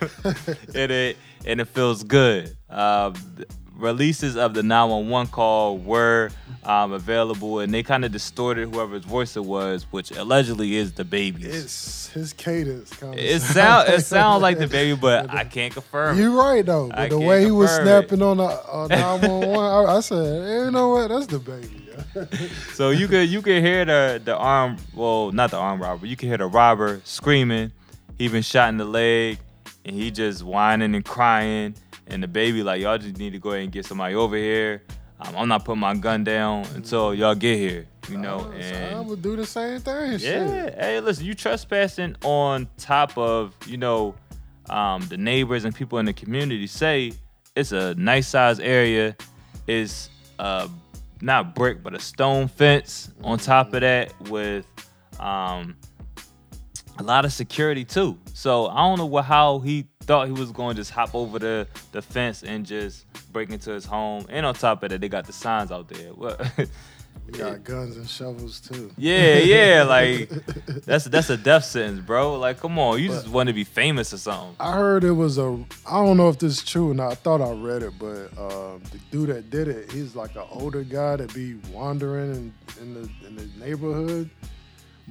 [0.74, 2.56] and it and it feels good.
[2.70, 3.12] Uh,
[3.76, 6.30] releases of the 911 call were
[6.64, 11.44] um, available, and they kind of distorted whoever's voice it was, which allegedly is DaBaby's.
[11.44, 12.90] It's his cadence.
[13.02, 16.18] It sound it sounds like the baby, but I can't confirm.
[16.18, 16.88] You're right though.
[16.88, 20.70] But the way he was snapping on the uh, 911, I, I said, hey, you
[20.70, 21.08] know what?
[21.08, 21.89] That's DaBaby.
[22.74, 26.16] So you could you could hear the the arm well not the arm robber you
[26.16, 27.72] could hear the robber screaming.
[28.18, 29.38] He been shot in the leg
[29.84, 31.74] and he just whining and crying
[32.06, 34.82] and DaBaby like y'all just need to go ahead and get somebody over here.
[35.20, 37.86] Um, I'm not putting my gun down until y'all get here.
[38.08, 40.12] You know So I and would do the same thing.
[40.12, 40.18] yeah.
[40.18, 40.74] Shit.
[40.74, 44.14] Hey, listen, you trespassing on top of you know
[44.68, 46.66] um, the neighbors and people in the community.
[46.66, 47.12] Say
[47.54, 49.16] it's a nice size area.
[49.66, 50.68] It's uh,
[51.22, 54.66] not brick, but a stone fence on top of that with
[55.18, 55.76] um,
[56.98, 58.18] a lot of security too.
[58.32, 61.38] So I don't know what, how he thought he was going to just hop over
[61.38, 64.26] the, the fence and just break into his home.
[64.28, 66.12] And on top of that, they got the signs out there.
[66.12, 66.40] What?
[67.38, 68.90] Got guns and shovels too.
[68.96, 70.28] Yeah, yeah, like
[70.84, 72.38] that's that's a death sentence, bro.
[72.38, 74.56] Like, come on, you just want to be famous or something.
[74.58, 75.64] I heard it was a.
[75.86, 77.12] I don't know if this is true or not.
[77.12, 80.44] I thought I read it, but um, the dude that did it, he's like an
[80.50, 84.30] older guy that be wandering in, in the in the neighborhood.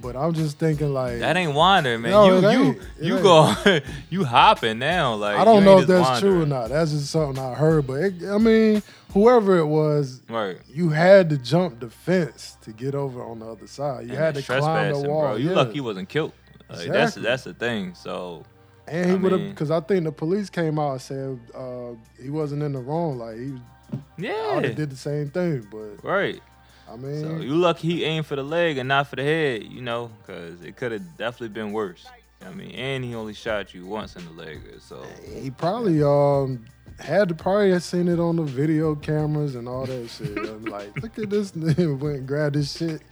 [0.00, 2.10] But I'm just thinking like That ain't wandering, man.
[2.12, 3.22] No, you you you ain't.
[3.22, 6.70] go you hopping now, like I don't know if that's true or not.
[6.70, 7.86] That's just something I heard.
[7.86, 8.82] But it, I mean,
[9.12, 10.58] whoever it was, Right.
[10.68, 14.04] you had to jump the fence to get over on the other side.
[14.06, 15.22] You And had to climb the wall.
[15.22, 15.36] Bro.
[15.36, 15.56] You yeah.
[15.56, 16.32] lucky he wasn't killed.
[16.68, 16.84] Like, That's
[17.16, 17.22] Exactly.
[17.22, 17.94] that's the thing.
[17.94, 18.44] So
[18.88, 21.90] And he would have, because I think the police came out and said uh,
[22.22, 23.18] he wasn't in the wrong.
[23.18, 23.54] Like he,
[24.18, 25.66] yeah, did the same thing.
[25.70, 26.40] But right.
[26.90, 29.64] I mean, So you lucky he aimed for the leg and not for the head,
[29.64, 32.06] you know, because it could have definitely been worse.
[32.44, 36.64] I mean, and he only shot you once in the leg, so he probably um
[36.98, 40.36] had to probably have seen it on the video cameras and all that shit.
[40.38, 43.02] I'm like, look at this nigga went and grabbed this shit.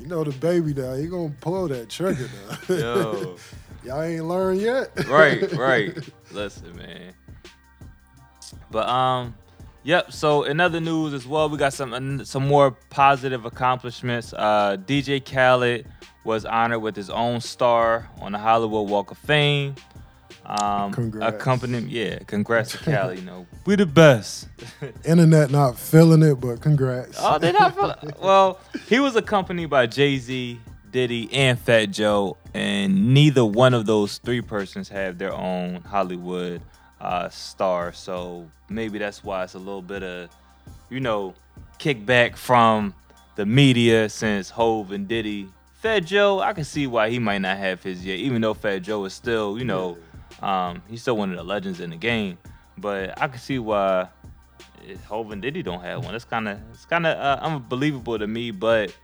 [0.00, 2.28] You know DaBaby now, he gonna pull that trigger
[2.68, 2.74] now.
[2.74, 3.36] yo.
[3.84, 5.08] Y'all ain't learned yet.
[5.08, 5.98] right, right.
[6.30, 7.14] Listen, man.
[8.70, 9.34] But um,
[9.82, 10.12] yep.
[10.12, 14.32] So in other news as well, we got some some more positive accomplishments.
[14.32, 15.86] Uh, DJ Khaled
[16.24, 19.74] was honored with his own star on the Hollywood Walk of Fame.
[20.44, 21.36] Um, Congrats.
[21.36, 23.18] Accompanying, yeah, congrats to Khaled.
[23.18, 24.48] You know, we the best.
[25.04, 27.16] Internet not feeling it, but congrats.
[27.20, 28.60] Oh, they not feel- well.
[28.88, 30.58] He was accompanied by Jay Z,
[30.90, 36.60] Diddy, and Fat Joe, and neither one of those three persons have their own Hollywood
[37.02, 37.92] uh, star.
[37.92, 40.30] So maybe that's why it's a little bit of,
[40.88, 41.34] you know,
[41.78, 42.94] kickback from
[43.34, 45.48] the media since Hove and Diddy.
[45.74, 48.78] Fat Joe, I can see why he might not have his yet, even though Fat
[48.78, 49.98] Joe is still, you know,
[50.40, 52.38] um, he's still one of the legends in the game.
[52.78, 54.08] But I can see why
[55.08, 56.14] Hove and Diddy don't have one.
[56.14, 58.52] It's kind of it's kind of uh, unbelievable to me.
[58.52, 58.96] But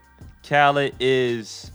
[0.47, 1.71] Khaled is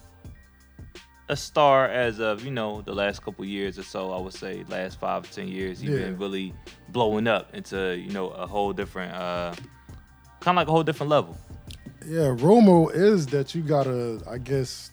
[1.28, 4.12] a star as of you know the last couple years or so.
[4.12, 5.96] I would say last five ten years, he's Yeah.
[6.06, 6.54] been really
[6.88, 9.54] blowing up into you know a whole different, uh,
[10.40, 11.36] kind of like a whole different level.
[12.06, 14.90] Yeah, Romo is that you gotta, I guess,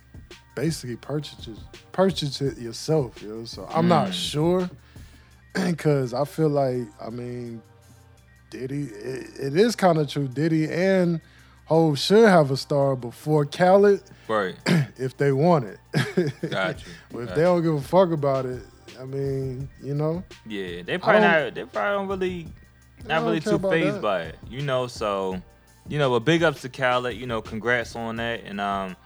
[0.55, 1.57] basically purchase it,
[1.91, 3.21] purchase it yourself.
[3.21, 4.13] You know, so I'm not Mm.
[4.13, 4.69] sure
[5.65, 7.61] because I feel like, I mean,
[8.49, 10.27] Diddy, it, it is kind of true.
[10.29, 11.19] Diddy and
[11.71, 14.55] Hov should have a star before Khaled Right.
[14.97, 15.79] if they want it.
[16.49, 16.91] Got you.
[17.09, 18.61] but if Got they don't give a fuck about it,
[18.99, 22.47] I mean, you know, Yeah, they probably don't- They probably don't really,
[23.07, 24.35] not really too phased by it.
[24.49, 25.41] You know, so
[25.87, 27.15] you know, but big ups to Khaled.
[27.15, 28.41] You know, congrats on that.
[28.43, 28.97] And um,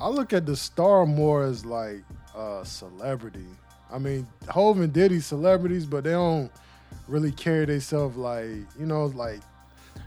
[0.00, 2.02] I look at the star more as like
[2.34, 3.46] a celebrity.
[3.92, 6.50] I mean, Hov and Diddy celebrities, but they don't
[7.06, 9.40] really carry themselves like you know, like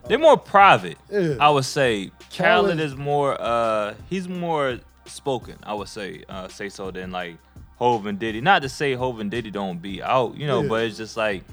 [0.07, 0.97] they're more private.
[1.11, 1.35] yeah.
[1.39, 3.39] I would say Khaled Khaled- is more.
[3.39, 5.55] Uh, he's more spoken.
[5.63, 7.37] I would say, uh, say so than like
[7.77, 8.41] Hove and Diddy.
[8.41, 10.69] Not to say Hove and Diddy don't be out, you know, Yeah.
[10.69, 11.43] but it's just like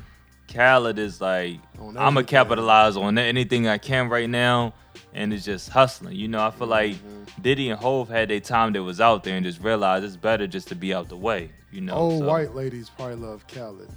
[0.52, 4.74] Khaled is like I'm gonna capitalize on anything I can right now,
[5.14, 6.16] and it's just hustling.
[6.16, 7.42] You know, I feel like Mm-hmm.
[7.42, 10.46] Diddy and Hove had their time that was out there and just realized it's better
[10.46, 11.50] just to be out the way.
[11.72, 13.88] You know, old so, white ladies probably love Khaled.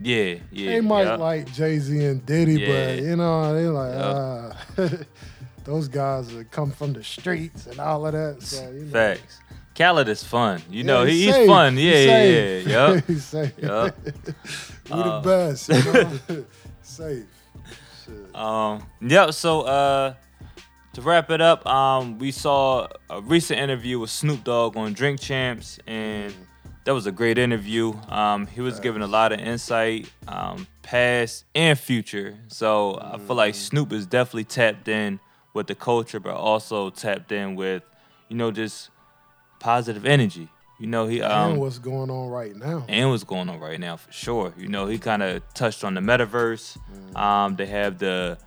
[0.00, 0.72] Yeah, yeah.
[0.72, 1.16] they might yeah.
[1.16, 2.68] like Jay Z and Diddy, Yeah.
[2.96, 4.52] but you know, they like Yeah.
[4.78, 4.90] ah.
[5.64, 8.42] those guys that come from the streets and all of that.
[8.42, 9.40] So you know, Facts.
[9.76, 10.62] Khaled is fun.
[10.70, 11.46] You know, he, he's safe.
[11.48, 11.76] fun.
[11.76, 11.82] Yeah,
[12.62, 13.00] He's yeah, yeah.
[13.06, 13.52] He's safe.
[13.58, 13.96] Yup.
[14.04, 14.12] we
[14.88, 15.68] the Uh, best.
[15.68, 16.44] You know?
[16.82, 17.24] safe.
[18.04, 18.34] Shit.
[18.36, 19.32] Um, yep.
[19.34, 20.14] So uh,
[20.94, 25.20] to wrap it up, um, we saw a recent interview with Snoop Dogg on Drink
[25.20, 26.32] Champs, and
[26.86, 27.92] that was a great interview.
[28.08, 32.38] Um, he was giving a lot of insight, um, past and future.
[32.46, 35.18] So I feel like Snoop is definitely tapped in
[35.52, 37.82] with the culture, but also tapped in with,
[38.28, 38.90] you know, just
[39.58, 40.48] positive energy.
[40.78, 42.84] You know, he um, and what's going on right now?
[42.88, 44.54] and what's going on right now for sure.
[44.56, 46.76] You know, he kind of touched on the metaverse.
[47.16, 48.38] Um, they have the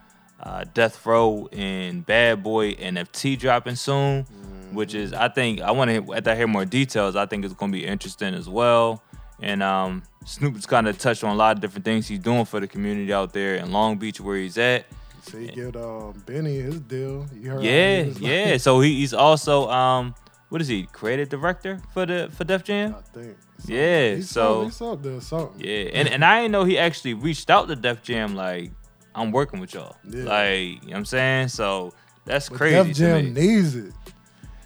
[0.41, 4.25] uh, Death Row and Bad Boy NFT dropping soon,
[4.71, 7.15] which is I think I want to after I hear more details.
[7.15, 9.03] I think it's going to be interesting as well.
[9.41, 12.59] And um, Snoop's kind of touched on a lot of different things he's doing for
[12.59, 14.85] the community out there in Long Beach where he's at.
[15.23, 17.25] So he get um, Benny his deal.
[17.39, 17.63] You heard?
[17.63, 18.57] Yeah, was like- yeah.
[18.57, 20.13] So he, he's also um,
[20.49, 20.83] what is he?
[20.91, 22.95] Creative director for the for Def Jam.
[22.97, 23.37] I think.
[23.65, 25.59] Yeah, He's so- he's up there something.
[25.59, 28.71] Yeah, and and I didn't know he actually reached out to Def Jam like
[29.15, 29.95] I'm working with y'all.
[30.09, 30.23] Yeah.
[30.23, 31.47] Like, you know what I'm saying?
[31.49, 31.93] So
[32.25, 33.93] that's But crazy Def Jam needs it.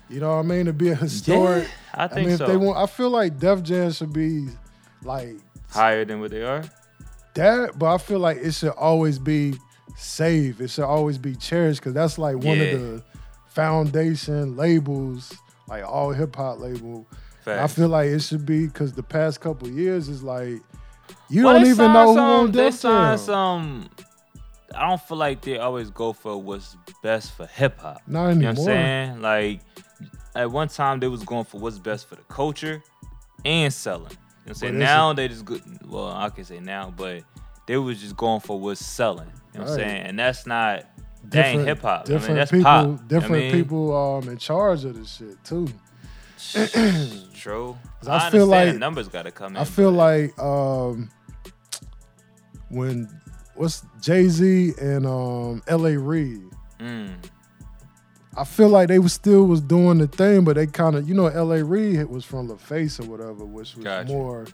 [0.09, 0.65] You know what I mean?
[0.65, 1.67] To be a historic.
[1.93, 2.43] I I, think mean, so.
[2.45, 4.47] if they want, I feel like Def Jam should be
[5.03, 5.35] like
[5.69, 6.63] Higher than what they are.
[7.35, 9.55] that, but I feel like it should always be
[9.95, 10.61] saved.
[10.61, 12.63] It should always be cherished because that's like one Yeah.
[12.65, 13.03] of the
[13.47, 15.33] foundation labels,
[15.67, 17.05] like all hip hop label.
[17.45, 20.61] I feel like it should be because the past couple years is like
[21.29, 23.17] you Well, don't even know who some, on They Def Jam.
[23.17, 23.89] some.
[24.75, 28.01] I don't feel like they always go for what's best for hip hop.
[28.07, 28.65] Not You know anymore.
[28.65, 29.21] what I'm saying?
[29.21, 29.61] Like
[30.36, 32.84] at one time they was going for what's best for the culture
[33.46, 34.04] and selling.
[34.06, 34.78] You know what I'm saying?
[34.80, 37.24] Now they just good well, I can say now, but
[37.67, 39.32] they was just going for what's selling.
[39.54, 39.88] You know what I'm Right.
[39.88, 40.02] saying?
[40.08, 40.86] And that's not
[41.30, 42.06] that ain't hip hop.
[42.08, 42.88] I mean, Different that's people, pop.
[42.88, 43.52] What I different mean?
[43.54, 45.67] people um in charge of this shit too.
[47.34, 47.78] True.
[48.08, 49.62] I, I feel like- numbers got to come in.
[49.62, 51.10] I feel but- like um
[52.69, 53.08] when
[53.56, 55.98] what's Jay Z and um L.A.
[55.98, 56.41] Reid.
[56.80, 57.13] Mm,
[58.36, 61.13] I feel like they was still was doing the thing, but they kind of you
[61.15, 61.63] know L.A.
[61.63, 64.08] Reid was from LaFace or whatever, which was Gotcha.
[64.12, 64.46] more.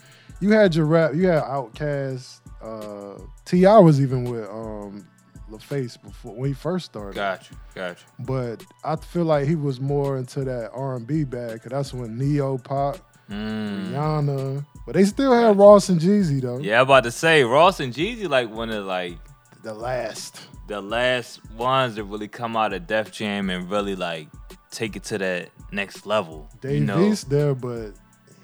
[0.42, 2.42] You had your rap, you had Outkast.
[2.62, 3.78] Uh, T.I.
[3.80, 5.06] was even with um
[5.50, 7.16] LaFace before when he first started.
[7.16, 8.26] got you, got you.
[8.26, 11.94] But I feel like he was more into that R and B bag, cause that's
[11.94, 12.98] when Ne-Yo pop,
[13.30, 13.92] Mm.
[13.92, 14.66] Rihanna.
[14.88, 16.58] But they still had Ross and Jeezy though.
[16.58, 19.18] Yeah, I'm about to say Ross and Jeezy like one of like
[19.62, 20.42] The last.
[20.68, 24.28] the last ones that really come out of Def Jam and really like
[24.72, 26.48] take it to that next level.
[26.62, 27.92] Dave you know, there, but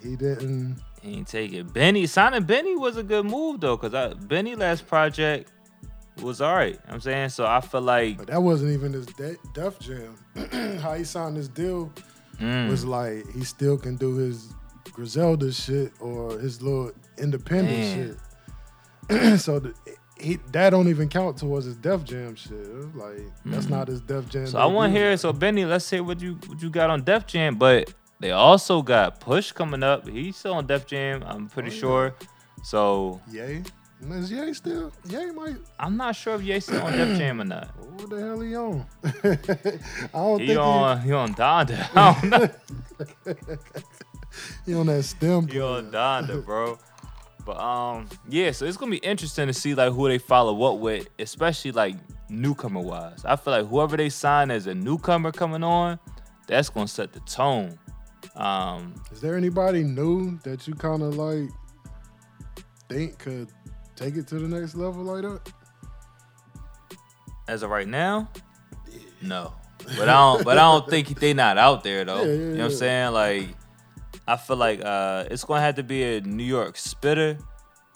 [0.04, 0.82] he didn't.
[1.02, 1.72] he ain't take it.
[1.74, 5.52] Benny signing Benny was a good move though, cause I, Benny last project
[6.22, 6.42] was
[6.80, 7.46] know what I'm saying so.
[7.46, 10.16] I feel like But that wasn't even his de- Def Jam.
[10.82, 11.92] How he signed this deal
[12.42, 12.70] Mm.
[12.70, 14.50] was like he still can do his
[14.92, 18.18] Griselda shit or his little independent
[19.10, 19.40] shit.
[19.40, 19.74] so the,
[20.18, 22.96] he that don't even count towards his Def Jam shit.
[22.96, 23.74] Like that's mm-hmm.
[23.74, 24.48] not his Def Jam.
[24.48, 25.18] So I want to hear.
[25.18, 28.82] So Benny, let's say what you what you got on Def Jam, but they also
[28.82, 30.08] got Push coming up.
[30.08, 31.24] He's still on Def Jam.
[31.26, 31.80] I'm pretty Oh, yeah.
[31.80, 32.16] sure.
[32.64, 33.64] So Ye.
[34.10, 34.92] Is Ye still?
[35.10, 35.58] Ye might.
[35.80, 37.70] I'm not sure if Ye still on Def Jam or not.
[37.96, 38.86] What the hell he on?
[39.06, 41.88] I don't He think on he on Donda.
[41.96, 42.50] I don't know.
[44.66, 45.48] he, he on that stem.
[45.48, 45.92] He on.
[45.92, 46.78] Donda, bro.
[47.46, 48.52] But um, yeah.
[48.52, 51.96] So it's gonna be interesting to see like who they follow up with, especially like
[52.30, 53.24] newcomer wise.
[53.24, 56.00] I feel like whoever they sign as a newcomer coming on,
[56.48, 57.78] that's gonna set the tone.
[58.36, 61.50] Um, Is there anybody new that you kind of like
[62.90, 63.50] think could
[63.96, 65.54] take it to the next level like that?
[67.48, 68.28] as of right now,
[69.22, 69.54] no.
[69.98, 70.44] But I don't.
[70.44, 72.24] But I don't think they not out there though.
[72.24, 73.14] Yeah, yeah, you know what I'm saying?
[73.14, 73.50] Like,
[74.28, 77.38] I feel like uh, it's gonna have to be a New York spitter,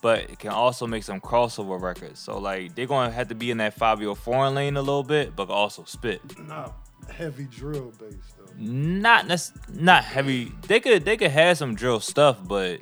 [0.01, 2.19] but it can also make some crossover records.
[2.19, 5.35] So like, they're gonna have to be in that year foreign lane a little bit,
[5.35, 6.21] but also spit.
[6.47, 6.71] Nah,
[7.11, 8.53] heavy drill based though.
[8.57, 10.51] Not nec- not heavy.
[10.67, 12.79] They could they could have some drill stuff, but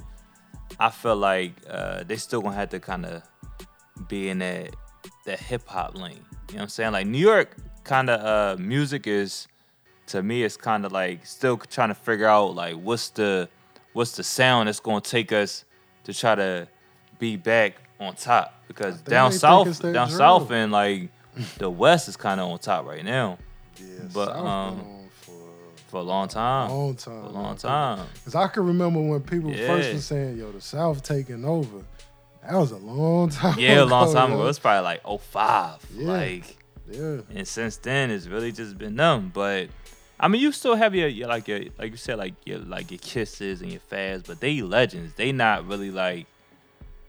[0.79, 3.23] I feel like uh, they still gonna have to kind of
[4.07, 4.75] be in that
[5.25, 6.13] that hip hop lane.
[6.49, 6.91] You know what I'm saying?
[6.91, 8.21] Like New York kind of
[8.59, 9.47] uh, music is
[10.07, 13.47] to me it's kind of like still trying to figure out like what's the
[13.93, 15.65] what's the sound that's gonna take us
[16.03, 16.67] to try to
[17.19, 20.17] be back on top because down south down drill.
[20.17, 21.09] south and like
[21.57, 23.37] the west is kind of on top right now
[23.79, 24.85] Yeah, But, South um,
[25.21, 25.31] for
[25.89, 26.69] for a long time.
[26.69, 27.21] long time.
[27.23, 28.07] For a long time.
[28.25, 31.83] Cause I can remember when people first were saying, "Yo, the South taking over."
[32.43, 33.59] That was a long time.
[33.59, 34.39] Yeah, a long time yo.
[34.39, 34.47] ago.
[34.47, 35.85] It's probably like 05.
[35.95, 36.07] Yeah.
[36.07, 36.57] Like,
[36.89, 39.31] Yeah, and since then, it's really just been them.
[39.33, 39.67] But
[40.19, 42.89] I mean, you still have your, your like your like you said like your like
[42.91, 45.13] your Kisses and your Fabs, but they legends.
[45.15, 46.25] They not really like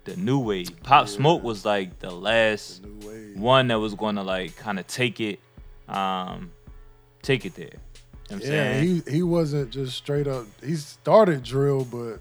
[0.04, 0.70] the new wave.
[0.82, 1.12] Pop Yeah.
[1.12, 5.20] Smoke was like the last the one that was going to like kind of take
[5.20, 5.40] it,
[5.88, 6.50] um,
[7.22, 7.66] take it there.
[7.66, 7.78] You know
[8.28, 9.02] what I'm Yeah, saying?
[9.06, 10.44] he he wasn't just straight up.
[10.62, 12.18] He started drill, but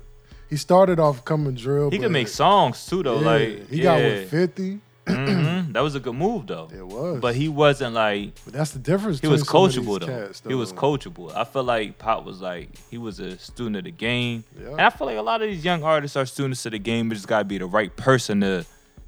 [0.50, 1.92] he started off coming drill.
[1.92, 3.20] He could make songs too, though.
[3.20, 3.84] yeah, like he yeah.
[3.84, 4.80] got with Fifty.
[5.08, 5.74] Mhm.
[5.74, 6.70] That was a good move, though.
[6.74, 9.20] It was, But he wasn't like But that's the difference.
[9.20, 10.06] he was between some of coachable though.
[10.28, 11.36] Cats, He was coachable.
[11.36, 14.72] I feel like Pop was like he was a student of the game, Yeah.
[14.72, 17.10] and I feel like a lot of these young artists are students of the game.
[17.10, 18.66] But just gotta be the right person to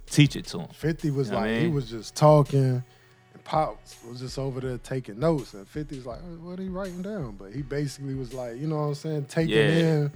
[0.10, 0.68] teach it to them.
[0.74, 2.84] Fifty was You know like I he was just talking,
[3.34, 6.70] and Pop was just over there taking notes, and 50's like, "Oh, "What are he
[6.70, 9.68] writing down?" But he basically was like, you know what I'm saying, taking Yeah.
[9.68, 10.12] in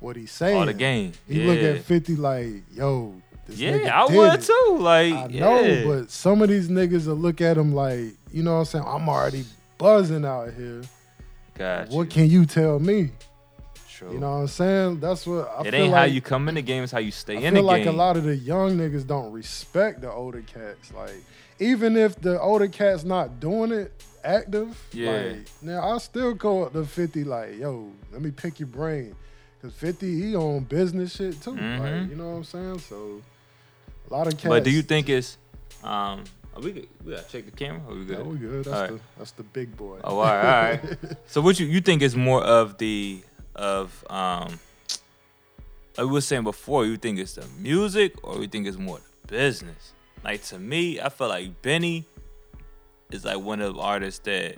[0.00, 0.56] what he's saying.
[0.58, 1.12] All the game.
[1.26, 1.46] He yeah.
[1.50, 3.14] look at Fifty like, "Yo,
[3.46, 4.42] this yeah, I would it.
[4.42, 4.76] too.
[4.80, 5.40] Like, I yeah.
[5.40, 8.64] know, but some of these niggas will look at him like, you know what I'm
[8.66, 8.84] saying?
[8.86, 9.44] I'm already
[9.78, 10.82] buzzing out here.
[11.56, 11.92] Gotcha.
[11.94, 13.10] What can you tell me?
[13.90, 14.12] True.
[14.12, 15.00] You know what I'm saying?
[15.00, 16.98] That's what I it feel ain't like, how you come in the game; it's how
[16.98, 17.94] you stay I in feel the like game.
[17.94, 20.92] a lot of the young niggas don't respect the older cats.
[20.92, 21.14] Like,
[21.60, 23.92] even if the older cat's not doing it
[24.24, 25.12] active, Yeah.
[25.12, 29.14] like, now I still call up to 50 like, yo, let me pick your brain.
[29.62, 31.52] Cause 50, he on business shit too.
[31.52, 31.78] Mhm.
[31.78, 32.78] Like, you know what I'm saying?
[32.80, 33.22] So
[34.10, 34.46] a lot of cats.
[34.46, 35.38] but do you think it's
[35.82, 36.24] um?
[36.62, 36.88] We good?
[37.04, 37.82] we gotta check the camera.
[37.88, 38.18] Are we good?
[38.18, 38.64] Yeah, we good.
[38.64, 38.90] That's All right.
[38.92, 39.98] the that's the big boy.
[40.04, 41.16] Oh, all right, all right.
[41.26, 43.22] so what you you think is more of the
[43.56, 44.60] of um
[45.96, 48.98] like we were saying before, you think it's the music or you think it's more
[48.98, 49.92] the business?
[50.22, 52.04] Like to me, I feel like Benny
[53.10, 54.56] is like one of the artists that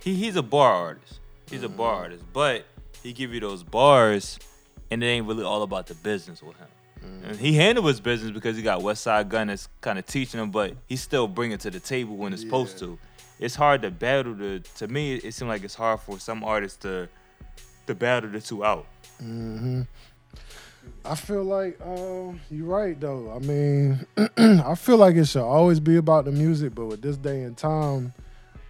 [0.00, 1.20] he he's a bar artist.
[1.50, 2.66] He's a bar artist, but
[3.02, 4.38] he give you those bars
[4.90, 6.68] and it ain't really all about the business with him.
[7.24, 10.50] And he handled his business because he got Westside Gunn that's kind of teaching him,
[10.50, 12.98] but he still bring it to the table when it's supposed to.
[13.40, 14.62] It's hard to battle the.
[14.76, 17.08] To me, it seems like it's hard for some artists to
[17.86, 18.86] to battle the two out.
[19.18, 19.82] hmm
[21.04, 23.32] I feel like um, you're right though.
[23.34, 27.16] I mean, I feel like it should always be about the music, but with this
[27.16, 28.12] day and time,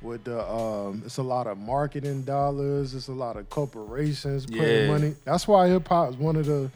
[0.03, 4.65] with the um, it's a lot of marketing dollars, it's a lot of corporations putting
[4.67, 4.87] Yeah.
[4.87, 5.15] money.
[5.25, 6.71] That's why hip hop is one of the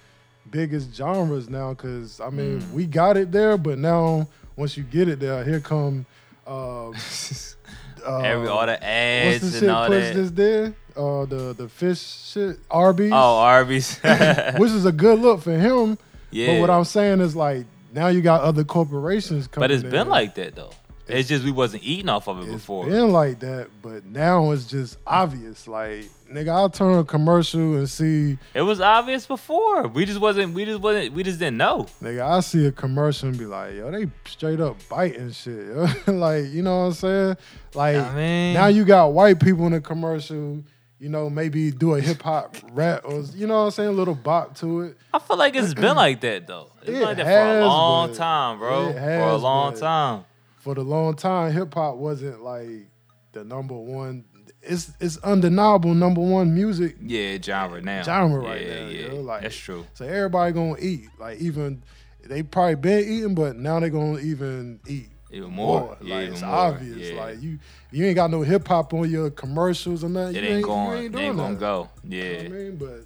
[0.51, 1.75] biggest genres now.
[1.75, 2.73] Cause I mean, Mm.
[2.73, 6.07] we got it there, but now once you get it there, here come.
[6.47, 6.91] Uh,
[8.07, 10.15] uh, Every all the what's ads the and shit all Push that.
[10.15, 10.75] just did?
[10.97, 13.99] Uh, the the fish shit, Arby's Oh, Arby's.
[14.59, 15.97] which is a good look for him.
[16.31, 16.55] yeah.
[16.55, 19.65] But what I'm saying is like now you got other corporations coming.
[19.65, 19.91] But it's in.
[19.91, 20.71] been like that though.
[21.13, 22.87] It's just we wasn't eating off of it it's before.
[22.87, 25.67] been like that, but now it's just obvious.
[25.69, 29.89] Like nigga, I'll turn a commercial and see It was obvious before.
[29.89, 30.55] We just wasn't.
[30.55, 31.13] We just wasn't.
[31.13, 31.87] We just didn't know.
[32.03, 35.67] nigga, I see a commercial and be like, yo, they straight up biting shit.
[36.07, 37.37] like you know what I'm saying?
[37.75, 40.63] Like I mean, now you got white people in the commercial.
[40.99, 43.93] you know, maybe do a hip hop rap or you know what I'm saying, a
[43.93, 44.97] little bop to it.
[45.15, 46.71] I feel like it's been like that though.
[46.83, 48.89] It's been like that for a long time, bro.
[48.91, 50.25] it for a long time.
[50.61, 52.87] For the long time, hip hop wasn't like
[53.33, 54.25] the number one.
[54.63, 58.03] It's it's undeniable number one music Yeah, genre now.
[58.03, 58.89] genre right yeah, now.
[58.91, 59.21] Yeah, yo.
[59.23, 59.87] Like, that's true.
[59.95, 61.09] So everybody gonna eat.
[61.19, 61.83] Like even
[62.23, 65.81] they probably been eating, but now they gonna even eat Even more.
[65.81, 65.97] more.
[66.03, 66.51] Yeah, like even it's more.
[66.55, 67.11] obvious.
[67.11, 67.21] Yeah.
[67.21, 67.59] Like you
[67.91, 70.37] you ain't got no hip hop on your commercials or nothing.
[70.37, 70.99] it you ain't you going.
[71.05, 71.89] ain't doing ain't gonna go.
[72.05, 72.33] You Yeah.
[72.33, 73.05] know what I mean, but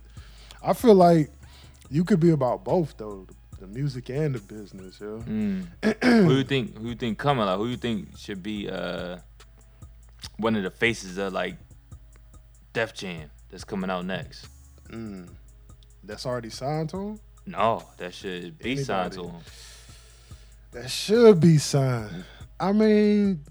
[0.61, 1.31] I feel like
[1.89, 3.35] you could be about both though, the
[3.67, 5.01] music and the business.
[5.01, 5.21] Yo.
[5.21, 5.67] Mm.
[6.05, 6.77] who you think?
[6.79, 7.45] Who you think coming?
[7.47, 9.19] Like who you think should be uh
[10.39, 11.57] one of the faces of like
[12.73, 14.49] Def Jam that's coming out next?
[14.89, 15.29] Mm.
[16.03, 17.21] That's already signed to him.
[17.47, 19.39] No, that should be signed to Anybody.
[19.39, 19.45] him.
[20.73, 22.25] That should be signed.
[22.59, 23.45] I mean,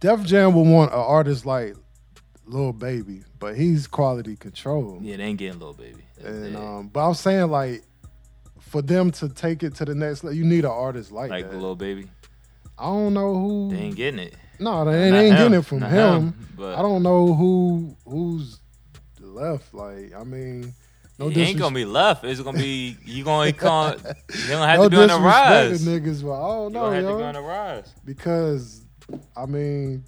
[0.00, 1.74] Def Jam would want an artist like
[2.46, 4.98] Lil Baby, but he's quality control.
[5.02, 6.02] Yeah, they ain't getting Lil Baby.
[6.24, 7.82] And um, but I'm saying like
[8.72, 11.44] for them to take it to the next level, you need an artist like, like
[11.44, 11.52] that.
[11.52, 12.08] the Lil Baby,
[12.78, 13.68] I don't know who.
[13.70, 14.34] they ain't getting it.
[14.58, 16.48] no, they, they ain't getting it from Not him.
[16.56, 18.60] but I don't know who who's
[19.20, 19.74] left.
[19.74, 20.72] Like, I mean,
[21.18, 22.24] no he ain't gonna be left.
[22.24, 23.98] It's gonna be you gonna come.
[23.98, 25.84] You gonna have no to be on the rise.
[25.84, 27.18] to You niggas, but I don't know, gonna have to yo.
[27.18, 27.92] be on the rise.
[28.06, 28.80] because
[29.36, 30.04] I mean,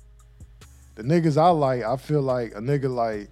[0.94, 3.28] the niggas I like, I feel like a nigga like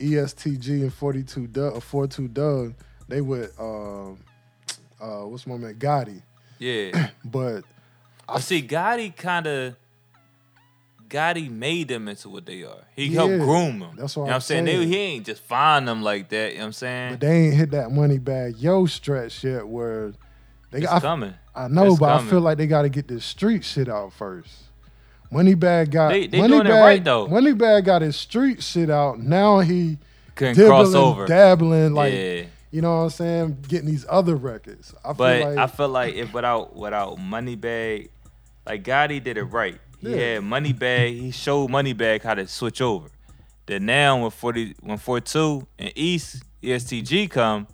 [0.00, 2.74] EST Gee and 42 Dugg, or 42 Dugg,
[3.06, 4.18] they would, um,
[5.04, 6.22] uh, what's my man, Gotti.
[6.58, 7.10] Yeah.
[7.24, 7.64] But
[8.28, 8.62] I see.
[8.62, 9.76] Gotti kind of.
[11.08, 12.78] Gotti made them into what they are.
[12.96, 13.90] He Yeah, helped groom them.
[13.96, 14.64] that's you what know I'm I'm saying.
[14.64, 16.52] They, he ain't just find them like that.
[16.52, 17.12] You know what I'm saying?
[17.12, 20.12] but they ain't hit that Moneybagg Yo stretch yet where
[20.70, 21.02] they it's got.
[21.02, 21.34] coming.
[21.54, 23.88] I, I know, It's but I feel like they got to get this street shit
[23.88, 24.50] out first.
[25.32, 27.26] Moneybagg got They- they Moneybagg, doing it right, though.
[27.28, 29.20] Moneybagg got his street shit out.
[29.20, 29.98] Now he
[30.34, 31.26] Couldn't dibbling, cross over.
[31.26, 32.42] dabbling, like yeah.
[32.74, 33.58] You know what I'm saying?
[33.68, 34.92] Getting these other records.
[35.04, 38.08] I But feel like I feel like if without without Moneybagg,
[38.66, 39.78] like Gotti did it right.
[40.00, 40.16] He Yeah.
[40.34, 41.20] had Moneybagg.
[41.20, 43.06] He showed Moneybagg how to switch over.
[43.66, 47.68] Then now when forty when 42 and East EST Gee come,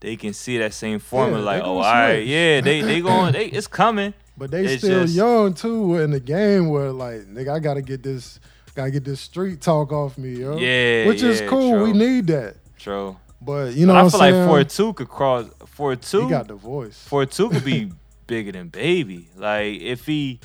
[0.00, 1.38] they can see that same formula.
[1.40, 4.12] Yeah, like, oh, all right, yeah, they they going, they it's coming.
[4.36, 7.80] but they it's still just- young too in the game where like nigga, I gotta
[7.80, 8.40] get this
[8.74, 10.58] gotta get this street talk off me, yo.
[10.58, 11.82] Yeah, Which is yeah, cool.
[11.82, 12.56] We need that.
[12.78, 13.16] True.
[13.40, 14.48] But you know But I feel I'm like saying?
[14.48, 16.22] 42 could cross 42.
[16.22, 17.04] he got the voice.
[17.06, 17.92] Four two could be
[18.26, 19.28] bigger than baby.
[19.36, 20.40] Like if he,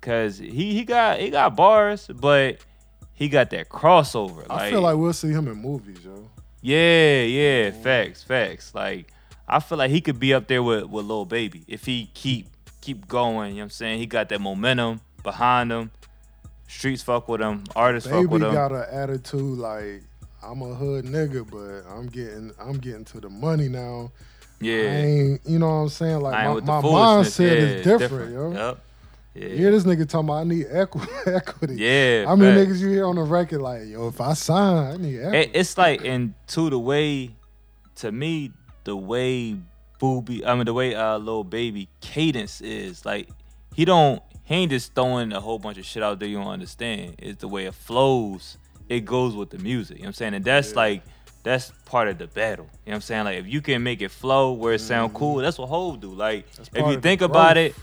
[0.00, 2.58] cause he he got he got bars, but
[3.14, 4.46] he got that crossover.
[4.48, 6.28] Like, I feel like we'll see him in movies, yo.
[6.62, 8.74] yeah, yeah, facts, facts.
[8.74, 9.12] Like
[9.48, 12.48] I feel like he could be up there with with Lil Baby if he keep
[12.80, 13.50] keep going.
[13.50, 13.98] You know what I'm saying?
[13.98, 15.90] He got that momentum behind him.
[16.68, 17.64] Streets fuck with him.
[17.74, 18.48] Artists Baby fuck with him.
[18.50, 20.02] Baby got an attitude like
[20.42, 24.10] I'm a hood nigga, but I'm getting I'm getting to the money now.
[24.60, 25.04] Yeah.
[25.44, 26.20] you know what I'm saying?
[26.20, 28.52] Like my, my mindset yeah, is different, yo.
[28.52, 28.80] Yep.
[29.34, 29.46] Yeah.
[29.46, 31.76] You hear this nigga talking about I need equi- equity.
[31.76, 32.26] Yeah.
[32.28, 35.20] I mean niggas you hear on the record like, yo, if I sign, I need
[35.20, 35.50] equity.
[35.54, 37.30] It's like and to the way
[37.96, 38.52] to me
[38.84, 39.56] the way
[39.98, 43.28] booby I mean the way uh Lil Baby cadence is like
[43.74, 46.48] he don't he ain't just throwing a whole bunch of shit out there you don't
[46.48, 47.14] understand.
[47.18, 48.58] It's the way it flows.
[48.90, 49.96] It goes with the music.
[49.98, 50.34] You know what I'm saying?
[50.34, 50.76] And that's Yeah.
[50.76, 51.02] like
[51.42, 52.66] that's part of the battle.
[52.84, 53.24] You know what I'm saying?
[53.24, 56.10] Like if you can make it flow where it sound cool, that's what Hov do.
[56.12, 56.76] Like Mm-hmm.
[56.76, 57.74] If you think about it,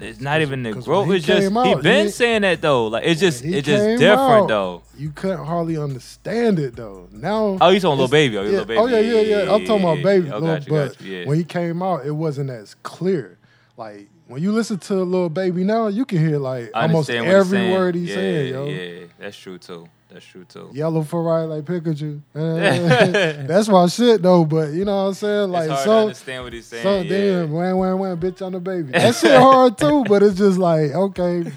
[0.00, 1.10] it's not even the growth.
[1.10, 2.88] It's just came he been he- saying that though.
[2.88, 4.82] Like it's just it's just different out, though.
[4.98, 7.08] You couldn't hardly understand it though.
[7.12, 8.36] Now Oh, he's talking Lil Baby?
[8.38, 8.78] Oh, yeah, Lil Baby?
[8.78, 9.54] Oh yeah, yeah, yeah.
[9.54, 10.30] I'm talking about baby.
[10.30, 11.26] Oh, Lil- got you, but got you, yeah.
[11.26, 13.38] when he came out, it wasn't as clear.
[13.76, 17.32] Like when you listen to Lil Baby now, you can hear like almost understand what
[17.46, 18.64] he's every word he's yeah, saying, yo.
[18.66, 19.88] Yeah, that's true too.
[20.12, 20.70] That's true too.
[20.72, 22.20] Yellow for right like Pikachu.
[22.34, 24.44] Eh, That's my shit though.
[24.44, 25.50] But you know what I'm saying?
[25.50, 26.82] Like it's hard to so, understand what he's saying.
[26.82, 27.08] so yeah.
[27.42, 28.90] damn, wham wham wham, bitch on the baby.
[28.92, 30.04] That shit hard too.
[30.08, 31.50] But it's just like okay.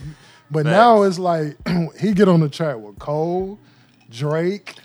[0.52, 1.58] But now it's like
[2.00, 3.58] he get on the track with Cole,
[4.12, 4.76] Drake.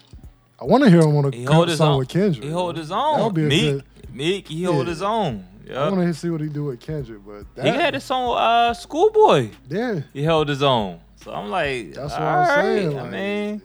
[0.60, 1.98] I want to hear him on a he hold his song own.
[1.98, 2.42] with Kendrick.
[2.44, 3.16] He hold his own.
[3.18, 3.24] That own.
[3.26, 5.44] would be a Meek, good- Meek, he hold his own.
[5.72, 8.36] I want to see what he do with Kendrick, but that, He had a song
[8.38, 9.50] uh, Schoolboy.
[9.68, 10.98] yeah, He held his own.
[11.22, 12.98] So I'm like, that's what all I'm right, saying.
[12.98, 13.60] I mean,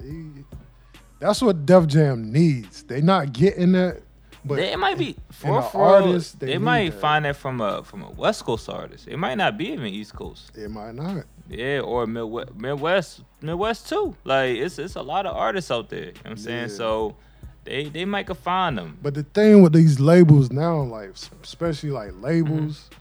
[0.47, 0.56] he-
[1.20, 2.84] that's what Def Jam needs.
[2.84, 4.01] They're not getting that,
[4.43, 6.99] but they might be for, a for artist, They, they might that.
[6.99, 9.08] find that from a from a West Coast artist.
[9.08, 10.51] It might not be even East Coast.
[10.58, 11.24] it might not.
[11.49, 14.16] Yeah, or Midwest, Midwest, Midwest too.
[14.26, 15.99] Like it's it's a lot of artists out there.
[15.99, 16.70] You know what I'm saying?
[16.70, 16.76] Yeah.
[16.76, 17.16] So
[17.64, 18.97] they they might could find them.
[19.01, 21.12] But the thing with these labels now, like
[21.43, 22.99] especially like labels, Mm-hmm.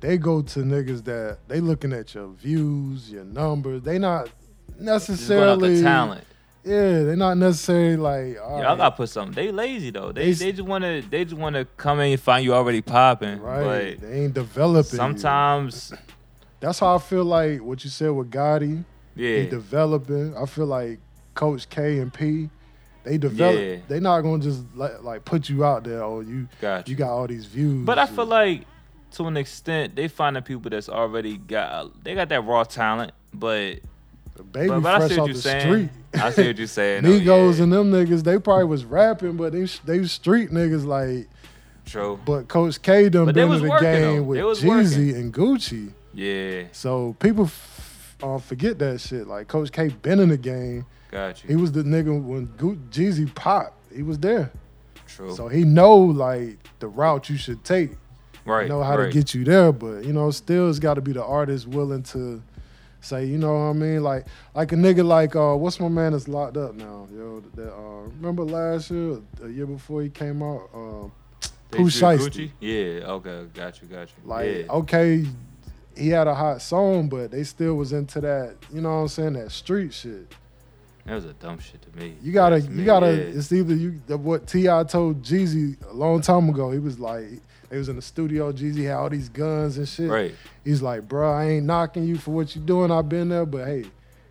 [0.00, 3.82] They go to niggas that they looking at your views, your numbers.
[3.82, 4.38] They not Just
[4.78, 6.24] going off necessarily the talent.
[6.62, 8.36] Yeah, they're not necessarily like.
[8.42, 9.34] all Y'all right, gotta put something.
[9.34, 10.12] They lazy though.
[10.12, 13.40] They They they, just wanna they just wanna come in and find you already popping.
[13.40, 13.98] right.
[13.98, 14.92] But They ain't developing.
[14.92, 14.96] you.
[14.96, 15.92] sometimes,
[16.60, 18.84] that's how I feel like what you said with Gotti.
[19.16, 20.36] He yeah, developing.
[20.36, 20.98] I feel like
[21.34, 22.50] Coach K and P,
[23.04, 23.58] they develop.
[23.60, 23.76] Yeah.
[23.88, 26.02] They not gonna just like, like put you out there.
[26.04, 26.98] Oh, you got you you.
[26.98, 27.86] got all these views.
[27.86, 28.64] But I feel like
[29.12, 33.78] to an extent they finding people that's already got they got that raw talent, but
[34.36, 35.60] the baby but, but I fresh see what off you're the saying.
[35.60, 36.22] street.
[36.22, 37.02] I see what you're saying.
[37.04, 37.62] Migos yeah.
[37.64, 41.28] and them niggas, they probably was rapping, but they they street niggas like.
[41.86, 42.20] True.
[42.24, 44.22] But Coach K done But been in the working, game though.
[44.22, 45.92] with Jeezy and Gucci.
[46.14, 49.26] Yeah, So people f- uh, forget that shit.
[49.26, 50.86] Like Coach K been in the game.
[51.10, 53.74] got He was the nigga when Gu- Jeezy popped.
[53.92, 54.52] He was there.
[55.08, 55.34] True.
[55.34, 57.90] So he know like the route you should take.
[58.44, 58.68] Right.
[58.68, 59.06] know how right.
[59.06, 62.02] to get you there, but you know, still it's got to be the artist willing
[62.04, 62.42] to
[63.00, 64.02] say, you know what I mean?
[64.02, 67.42] Like like a nigga like uh what's my man that's locked up now, yo?
[67.54, 71.10] That uh remember last year, a year before he came out,
[71.70, 72.50] They Pooh Shiesty.
[72.60, 73.12] Yeah.
[73.12, 73.46] Okay.
[73.54, 73.88] Got you.
[73.88, 74.14] Got you.
[74.24, 74.72] Like yeah.
[74.72, 75.24] okay,
[75.96, 79.08] he had a hot song, but they still was into that, you know what I'm
[79.08, 80.34] saying, that street shit.
[81.06, 82.14] That was a dumb shit to me.
[82.22, 83.06] You gotta, That's you me, gotta.
[83.06, 83.38] yeah.
[83.38, 84.00] It's either you.
[84.08, 86.70] What T.I told Jeezy a long time ago.
[86.70, 87.40] He was like,
[87.70, 88.52] they was in the studio.
[88.52, 90.10] Jeezy had all these guns and shit.
[90.10, 90.34] Right.
[90.64, 92.90] He's like, bro, I ain't knocking you for what you doing.
[92.90, 93.84] I've been there, but hey,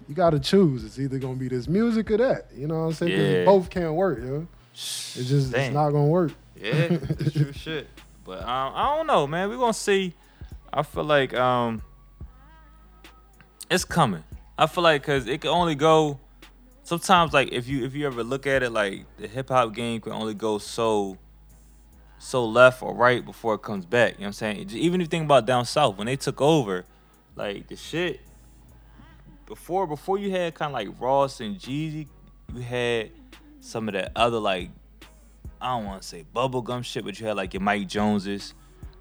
[0.08, 0.84] you gotta choose.
[0.84, 2.48] It's either gonna be this music or that.
[2.56, 3.36] You know what I'm saying?
[3.36, 3.46] Yeah.
[3.46, 4.48] both can't work, yo.
[4.74, 5.62] It's just Damn.
[5.62, 6.34] it's not gonna work.
[6.56, 7.88] Yeah, it's true shit.
[8.26, 9.50] But um, I don't know, man.
[9.50, 10.14] We're gonna see.
[10.72, 11.82] I feel like um,
[13.72, 14.24] it's coming.
[14.58, 16.20] I feel like because it can only go.
[16.84, 20.02] Sometimes, like if you if you ever look at it, like the hip hop game
[20.02, 21.18] can only go so
[22.20, 24.14] so left or right before it comes back.
[24.14, 24.70] You know what I'm saying?
[24.72, 26.86] Even if you think about down south when they took over,
[27.36, 28.20] like the shit
[29.46, 32.08] before before you had kind of like Ross and Jeezy,
[32.54, 33.10] you had
[33.62, 34.70] some of that other like
[35.62, 38.54] I don't want to say bubblegum shit, but you had like your Mike Joneses,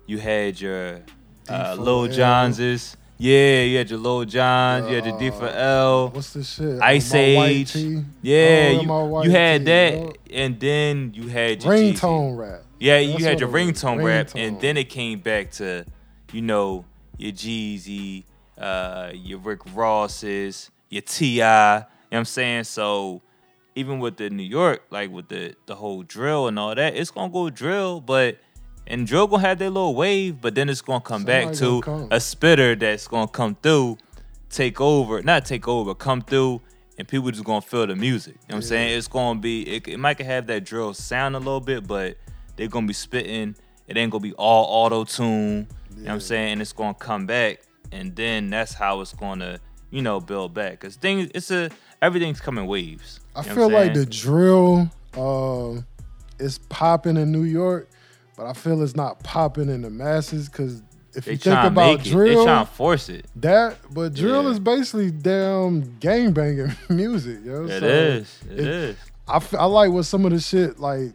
[0.06, 1.02] you had your
[1.48, 1.78] uh, D4L.
[1.78, 6.80] Lil Jonses, yeah, you had your Lil Jons, you had your D4L, What's this shit?
[6.80, 7.76] Ice My Age,
[8.22, 10.12] yeah, Oh, you, you had tee, that, yo.
[10.32, 12.62] and then you had your ringtone rap.
[12.78, 14.46] Yeah, you That's had your was, ringtone rap, ringtone.
[14.48, 15.84] and then it came back to,
[16.32, 16.84] you know,
[17.16, 18.24] your Jeezy,
[18.56, 21.76] uh, your Rick Rosses, your T.I.
[21.76, 22.64] You know what I'm saying?
[22.64, 23.22] So
[23.74, 27.10] even with the New York, like with the the whole drill and all that, it's
[27.10, 28.38] gonna go drill, but
[28.86, 31.80] and drill gonna have their little wave, but then it's gonna come back Somebody to
[31.82, 32.08] gonna come.
[32.12, 33.98] a spitter that's gonna come through,
[34.50, 36.60] take over, not take over, come through,
[36.96, 38.34] and people just gonna feel the music.
[38.34, 38.96] You know what I'm saying?
[38.98, 42.16] It's gonna be it, it might have that drill sound a little bit, but
[42.58, 43.56] they're gonna be spitting.
[43.86, 45.66] It ain't gonna be all auto tune.
[45.96, 46.52] You know what I'm saying?
[46.54, 49.58] And it's gonna come back, and then that's how it's gonna,
[49.90, 50.80] you know, build back.
[50.80, 51.70] Cause things, it's a
[52.02, 53.20] everything's coming waves.
[53.34, 55.80] I feel like the drill uh,
[56.38, 57.88] is popping in New York,
[58.36, 60.82] but I feel it's not popping in the masses because
[61.14, 62.04] if they you think about it.
[62.04, 63.26] They drill, trying to force it.
[63.36, 64.50] that but drill Yeah.
[64.50, 67.64] is basically damn gang banging music, yo.
[67.64, 68.38] It So is.
[68.50, 68.96] It it- is.
[69.26, 71.12] I, f- I like what some of the shit like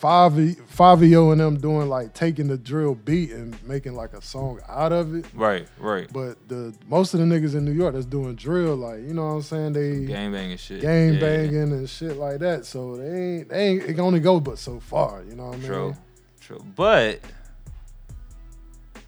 [0.00, 4.58] five Fivio and them doing like taking the drill beat and making like a song
[4.68, 5.26] out of it.
[5.34, 5.68] Right.
[5.78, 6.10] Right.
[6.12, 9.26] But the most of the niggas in New York that's doing drill, like you know
[9.26, 10.80] what I'm saying, they Gang banging shit.
[10.80, 11.20] gang Yeah.
[11.20, 12.64] banging and shit like that.
[12.64, 15.22] So they ain't they ain't it can only go but so far.
[15.28, 15.66] You know what I mean?
[15.66, 15.96] True.
[16.40, 16.64] True.
[16.74, 17.20] But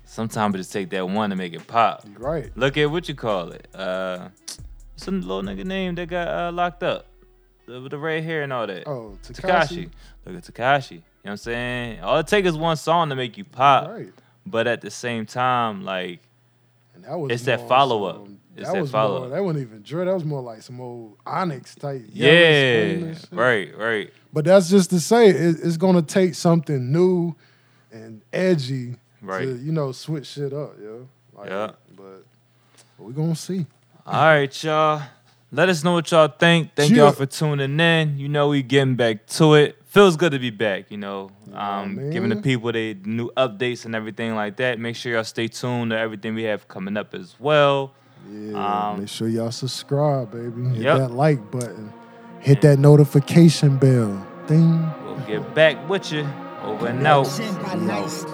[0.05, 2.05] sometimes it just take that one to make it pop.
[2.19, 2.51] Right.
[2.57, 3.67] Look at what you call it.
[3.75, 4.29] Uh,
[4.97, 7.07] some little nigga name that got uh, locked up.
[7.67, 8.87] The, with the red hair and all that.
[8.89, 9.89] Oh, Tekashi.
[10.27, 10.91] Look at Tekashi.
[10.93, 12.01] You know what I'm saying?
[12.01, 13.89] All it takes is one song to make you pop.
[13.89, 14.13] Right.
[14.45, 16.21] But at the same time, like,
[16.95, 18.27] And that was It's that follow-up.
[18.57, 19.21] It's that that was follow-up.
[19.23, 19.31] more.
[19.31, 20.05] That wasn't even drill.
[20.07, 22.03] That was more like some old Onyx type.
[22.13, 24.13] yeah, right, right.
[24.33, 27.35] But that's just to say it, it's gonna take something new
[27.93, 29.45] and edgy Right.
[29.45, 31.07] to you know switch shit up, yo.
[31.33, 31.71] Like, Yeah.
[31.97, 32.25] But,
[32.99, 33.65] but we gonna see.
[34.05, 35.03] All right, y'all.
[35.55, 36.71] Let us know what y'all think.
[36.75, 37.05] Thank Yeah.
[37.05, 38.19] y'all for tuning in.
[38.19, 39.77] You know we getting back to it.
[39.85, 40.91] Feels good to be back.
[40.91, 42.11] You know, um, man.
[42.11, 44.79] giving the people the new updates and everything like that.
[44.79, 47.93] Make sure y'all stay tuned to everything we have coming up as well.
[48.33, 48.89] Yeah.
[48.93, 50.69] Um, make sure y'all subscribe, baby.
[50.71, 50.99] Hit Yep.
[50.99, 51.93] that like button.
[52.41, 54.27] Hit that notification bell.
[54.47, 54.91] Ding.
[55.05, 56.27] We'll get back with you.
[56.65, 57.27] Over and out.
[57.27, 58.25] Senpai nice.